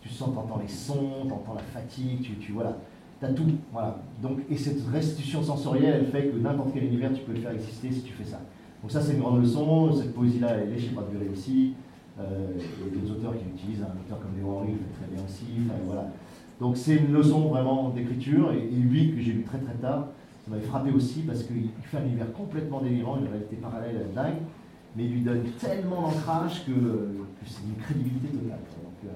[0.00, 2.76] tu sens, entends les sons, tu entends la fatigue, tu, tu voilà,
[3.22, 3.46] as tout.
[3.72, 3.98] Voilà.
[4.22, 7.52] Donc, et cette restitution sensorielle, elle fait que n'importe quel univers, tu peux le faire
[7.52, 8.40] exister si tu fais ça.
[8.82, 9.92] Donc ça, c'est une grande leçon.
[9.92, 11.74] Cette poésie-là, elle est chez Bradbury aussi.
[12.18, 15.14] Euh, il y a des auteurs qui l'utilisent, un auteur comme Léo Henry fait très
[15.14, 15.46] bien aussi.
[15.86, 16.08] voilà.
[16.60, 20.08] Donc c'est une leçon vraiment d'écriture, et, et lui, que j'ai lu très très tard,
[20.44, 24.38] ça m'avait frappé aussi parce qu'il fait un univers complètement délirant, une réalité parallèle dingue,
[24.96, 26.72] mais il lui donne tellement d'ancrage que,
[27.46, 28.58] c'est une crédibilité totale.
[29.04, 29.08] Euh,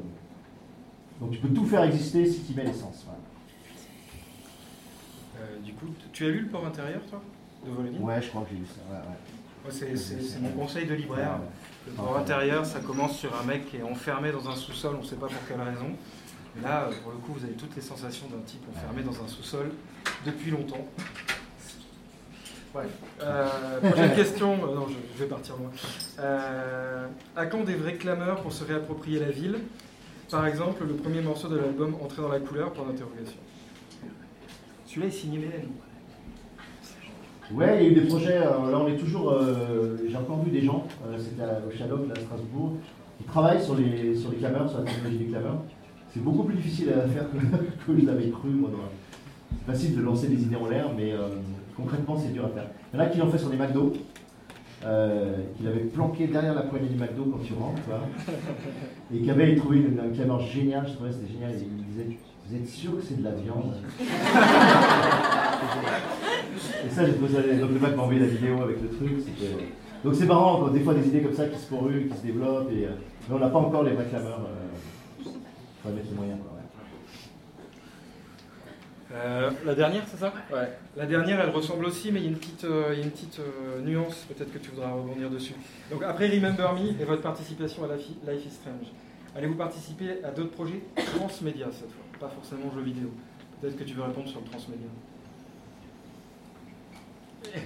[1.21, 3.07] donc, tu peux tout faire exister si tu mets l'essence.
[5.41, 7.21] Euh, du coup, tu as lu le port intérieur, toi,
[7.67, 8.81] de Volodine Ouais, je crois que j'ai lu ça.
[9.71, 11.39] C'est mon conseil de libraire.
[11.87, 15.03] Le port intérieur, ça commence sur un mec qui est enfermé dans un sous-sol, on
[15.03, 15.97] ne sait pas pour quelle raison.
[16.63, 19.29] Là, euh, pour le coup, vous avez toutes les sensations d'un type enfermé dans un
[19.29, 19.71] sous-sol
[20.27, 20.87] depuis longtemps.
[22.75, 22.85] Ouais.
[23.21, 24.53] Euh, prochaine question.
[24.53, 25.71] Euh, non, je, vais partir moi.
[27.37, 29.59] à quand des vrais clameurs pour se réapproprier la ville?
[30.31, 33.37] Par exemple, le premier morceau de l'album Entrer dans la couleur, pour l'interrogation.
[34.87, 35.69] Celui-là est signé Mélène.
[37.55, 38.39] Ouais, il y a eu des projets.
[38.39, 39.35] là, on est toujours.
[40.09, 40.85] J'ai encore vu des gens,
[41.19, 42.73] c'était au Shadow, à Strasbourg,
[43.19, 45.63] qui travaillent sur les, sur les clameurs, sur la technologie des clameurs.
[46.13, 47.39] C'est beaucoup plus difficile à faire que,
[48.01, 48.51] je l'avais cru.
[48.51, 48.71] Moi,
[49.51, 51.29] c'est facile de lancer des idées en l'air, mais euh,
[51.77, 52.67] concrètement, c'est dur à faire.
[52.93, 53.93] Il y en a qui l'ont fait sur des McDo,
[54.85, 57.81] euh, qu'il avait planqué derrière la poignée du McDo quand tu rentres,
[59.15, 60.87] et qui avait trouvé une, un clameur génial.
[60.87, 61.53] Je trouvais c'était génial.
[61.53, 63.75] Il disait Vous êtes sûr que c'est de la viande?
[66.87, 67.43] Et ça, j'ai trouvé ça.
[67.43, 69.13] Donc le mec m'a la vidéo avec le truc.
[70.05, 72.71] Donc c'est marrant, des fois des idées comme ça qui se pourruent, qui se développent,
[72.73, 72.89] euh,
[73.29, 74.41] mais on n'a pas encore les vrais clameurs.
[79.15, 80.33] Euh, la dernière, c'est ça?
[80.53, 80.73] Ouais.
[80.97, 84.53] La dernière, elle ressemble aussi, mais il y a une petite, euh, euh, nuance, peut-être
[84.53, 85.55] que tu voudras rebondir dessus.
[85.91, 88.93] Donc après Remember Me et votre participation à Life is Strange,
[89.35, 90.83] Allez-vous participer à d'autres projets?
[91.17, 93.09] Transmédia cette fois, pas forcément jeux vidéo
[93.61, 94.89] Peut-être que tu veux répondre sur le transmédia.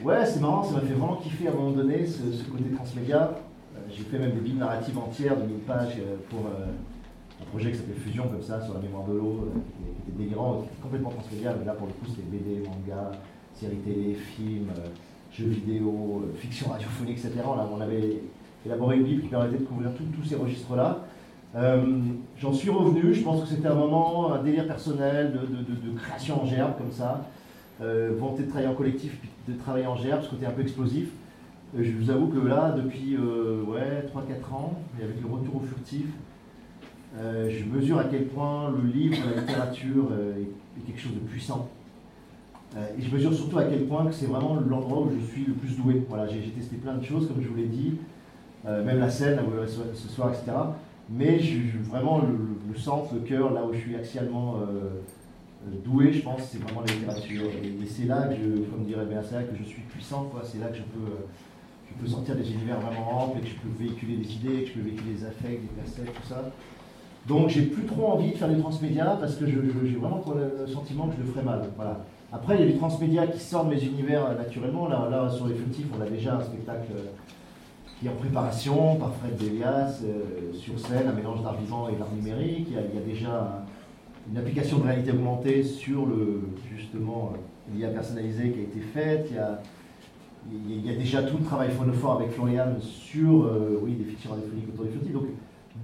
[0.03, 2.21] Ouais, c'est marrant, ça m'a fait vraiment kiffer à un moment donné ce,
[2.51, 3.31] côté transmédia.
[3.77, 6.67] Euh, j'ai fait même des billes narratives entières de 1000 pages euh, pour euh,
[7.41, 10.61] un projet qui s'appelait Fusion, comme ça, sur la mémoire de l'eau, qui était délirant,
[10.61, 13.13] qui était complètement transmédia, mais là pour le coup c'était BD, manga,
[13.55, 14.71] séries télé, films,
[15.33, 17.35] jeux vidéo, fiction radiophonique, etc.
[17.37, 18.23] Là, on avait
[18.65, 21.05] élaboré une bible qui permettait de couvrir tous ces registres-là.
[22.39, 26.43] J'en suis revenu, je pense que c'était un moment, un délire personnel de, de création
[26.43, 27.27] en gerbe comme ça
[27.83, 30.63] euh, volonté de travailler en collectif, puis de travailler en gerbe, ce côté un peu
[30.63, 31.09] explosif.
[31.77, 35.57] Euh, je vous avoue que là, depuis euh, ouais, 3-4 ans, et avec le retour
[35.57, 36.07] au furtif,
[37.19, 41.69] euh, je mesure à quel point le livre, la littérature est, quelque chose de puissant.
[42.77, 45.55] et je mesure surtout à quel point que c'est vraiment l'endroit où je suis le
[45.55, 46.05] plus doué.
[46.09, 47.95] Voilà, j'ai testé plein de choses, comme je vous l'ai dit,
[48.65, 50.53] même la scène, ce soir, etc.
[51.09, 51.41] Mais
[51.89, 52.37] vraiment le,
[52.71, 54.57] le, centre, le cœur, là où je suis axialement
[55.85, 57.51] doué, je pense, c'est vraiment la littérature.
[57.63, 60.43] Et, c'est là que, je, comme dirait bien que je suis puissant, quoi.
[60.45, 61.27] C'est là que je peux,
[61.89, 64.69] je peux sortir des univers vraiment amples et que je peux véhiculer des idées, que
[64.69, 66.51] je peux véhiculer des affects, des percepts, tout ça.
[67.27, 69.57] Donc j'ai plus trop envie de faire du transmédia parce que j'ai
[69.97, 71.69] vraiment le sentiment que je le ferais mal.
[71.77, 72.05] Voilà.
[72.33, 74.89] Après, il y a du transmédia qui sort de mes univers euh, naturellement.
[74.89, 77.05] Là, là sur les furtifs, on a déjà un spectacle euh,
[77.99, 81.97] qui est en préparation par Fred Delias, euh, sur scène, un mélange d'art vivant et
[81.97, 82.69] d'art numérique.
[82.71, 83.65] Il y a déjà
[84.31, 86.43] une application de réalité augmentée sur le
[86.77, 89.29] justement euh, l'IA personnalisée qui a été faite.
[90.49, 94.31] Il y a, déjà tout le travail phonophore avec Florian sur euh, oui, des fictions
[94.31, 95.13] radiophoniques autour des furtifs.
[95.13, 95.27] Donc,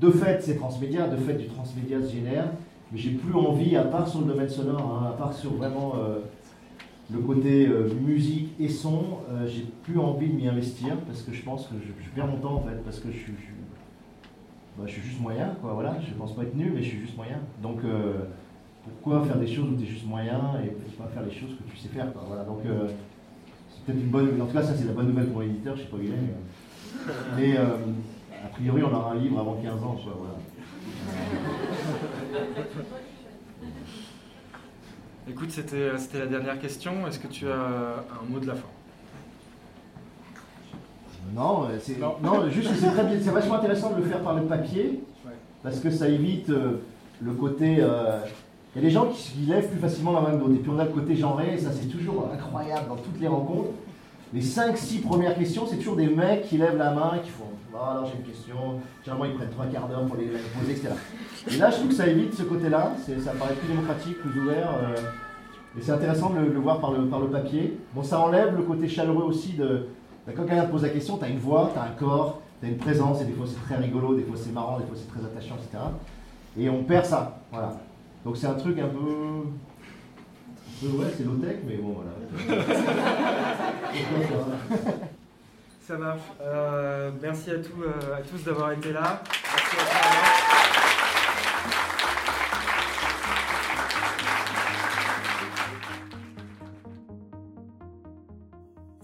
[0.01, 2.47] de fait, c'est transmédia, de fait, du transmédia se génère,
[2.93, 5.95] mais j'ai plus envie, à part sur le domaine sonore, hein, à part sur vraiment
[5.97, 6.21] euh,
[7.13, 7.69] le côté
[8.07, 9.03] musique et son,
[9.47, 12.55] j'ai plus envie de m'y investir parce que je pense que je, perds mon temps
[12.55, 13.52] en fait, parce que je, je
[14.79, 17.01] bah, je suis juste moyen, quoi, voilà, je pense pas être nul, mais je suis
[17.01, 17.39] juste moyen.
[17.63, 18.25] Donc euh,
[18.85, 21.71] pourquoi faire des choses où tu es juste moyen et pas faire les choses que
[21.71, 22.45] tu sais faire, quoi, voilà.
[22.45, 22.89] Donc euh,
[23.71, 25.83] c'est peut-être une bonne, en tout cas ça c'est la bonne nouvelle pour l'éditeur, je
[25.83, 27.77] sais pas où il est, mais, euh,
[28.45, 30.35] a priori on aura un livre avant 15 ans, quoi, voilà.
[35.29, 37.07] Écoute, c'était la dernière question.
[37.07, 38.67] Est-ce que tu as un mot de la fin?
[41.35, 42.51] Non, euh, c'est non.
[42.51, 45.03] juste c'est très bien, c'est vachement intéressant de le faire par le papier,
[45.63, 46.83] parce que ça évite euh,
[47.23, 47.77] le côté.
[47.81, 48.19] Euh,
[48.75, 50.71] il y a des gens qui, lèvent plus facilement la main que d'autres, et puis
[50.75, 53.71] on a le côté genré, et ça c'est toujours incroyable dans toutes les rencontres.
[54.33, 57.45] Les 5-6 premières questions, c'est toujours des mecs qui lèvent la main, qui font
[57.75, 58.81] Ah, alors j'ai une question.
[59.05, 60.89] Généralement, ils prennent 3 quarts d'heure pour les poser, etc.
[61.51, 62.93] Et là, je trouve que ça évite ce côté-là,
[63.23, 64.71] ça paraît plus démocratique, plus ouvert.
[65.79, 67.77] et c'est intéressant de le, voir par le, par le papier.
[67.95, 69.87] Bon, ça enlève le côté chaleureux aussi de
[70.27, 72.67] quand quelqu'un te pose la question, tu as une voix, tu as un corps, tu
[72.67, 74.97] as une présence, et des fois c'est très rigolo, des fois c'est marrant, des fois
[74.97, 75.83] c'est très attachant, etc.
[76.59, 77.41] Et on perd ça.
[77.51, 77.77] Voilà.
[78.25, 78.99] Donc c'est un truc un peu.
[78.99, 82.13] Un peu ouais, c'est low-tech, mais bon, voilà.
[85.87, 86.21] ça marche.
[86.41, 89.23] Euh, merci à, tous, euh, à tous d'avoir été là.
[89.25, 89.92] Merci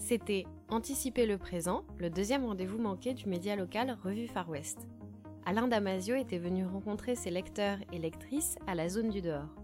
[0.08, 4.88] C'était Anticiper le présent, le deuxième rendez-vous manqué du média local Revue Far West.
[5.44, 9.54] Alain Damasio était venu rencontrer ses lecteurs et lectrices à la zone du dehors.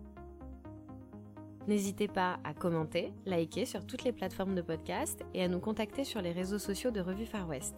[1.67, 6.05] N'hésitez pas à commenter, liker sur toutes les plateformes de podcast et à nous contacter
[6.05, 7.75] sur les réseaux sociaux de Revue Far West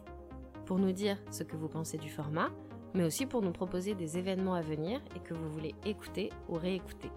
[0.64, 2.50] pour nous dire ce que vous pensez du format,
[2.94, 6.54] mais aussi pour nous proposer des événements à venir et que vous voulez écouter ou
[6.54, 7.12] réécouter.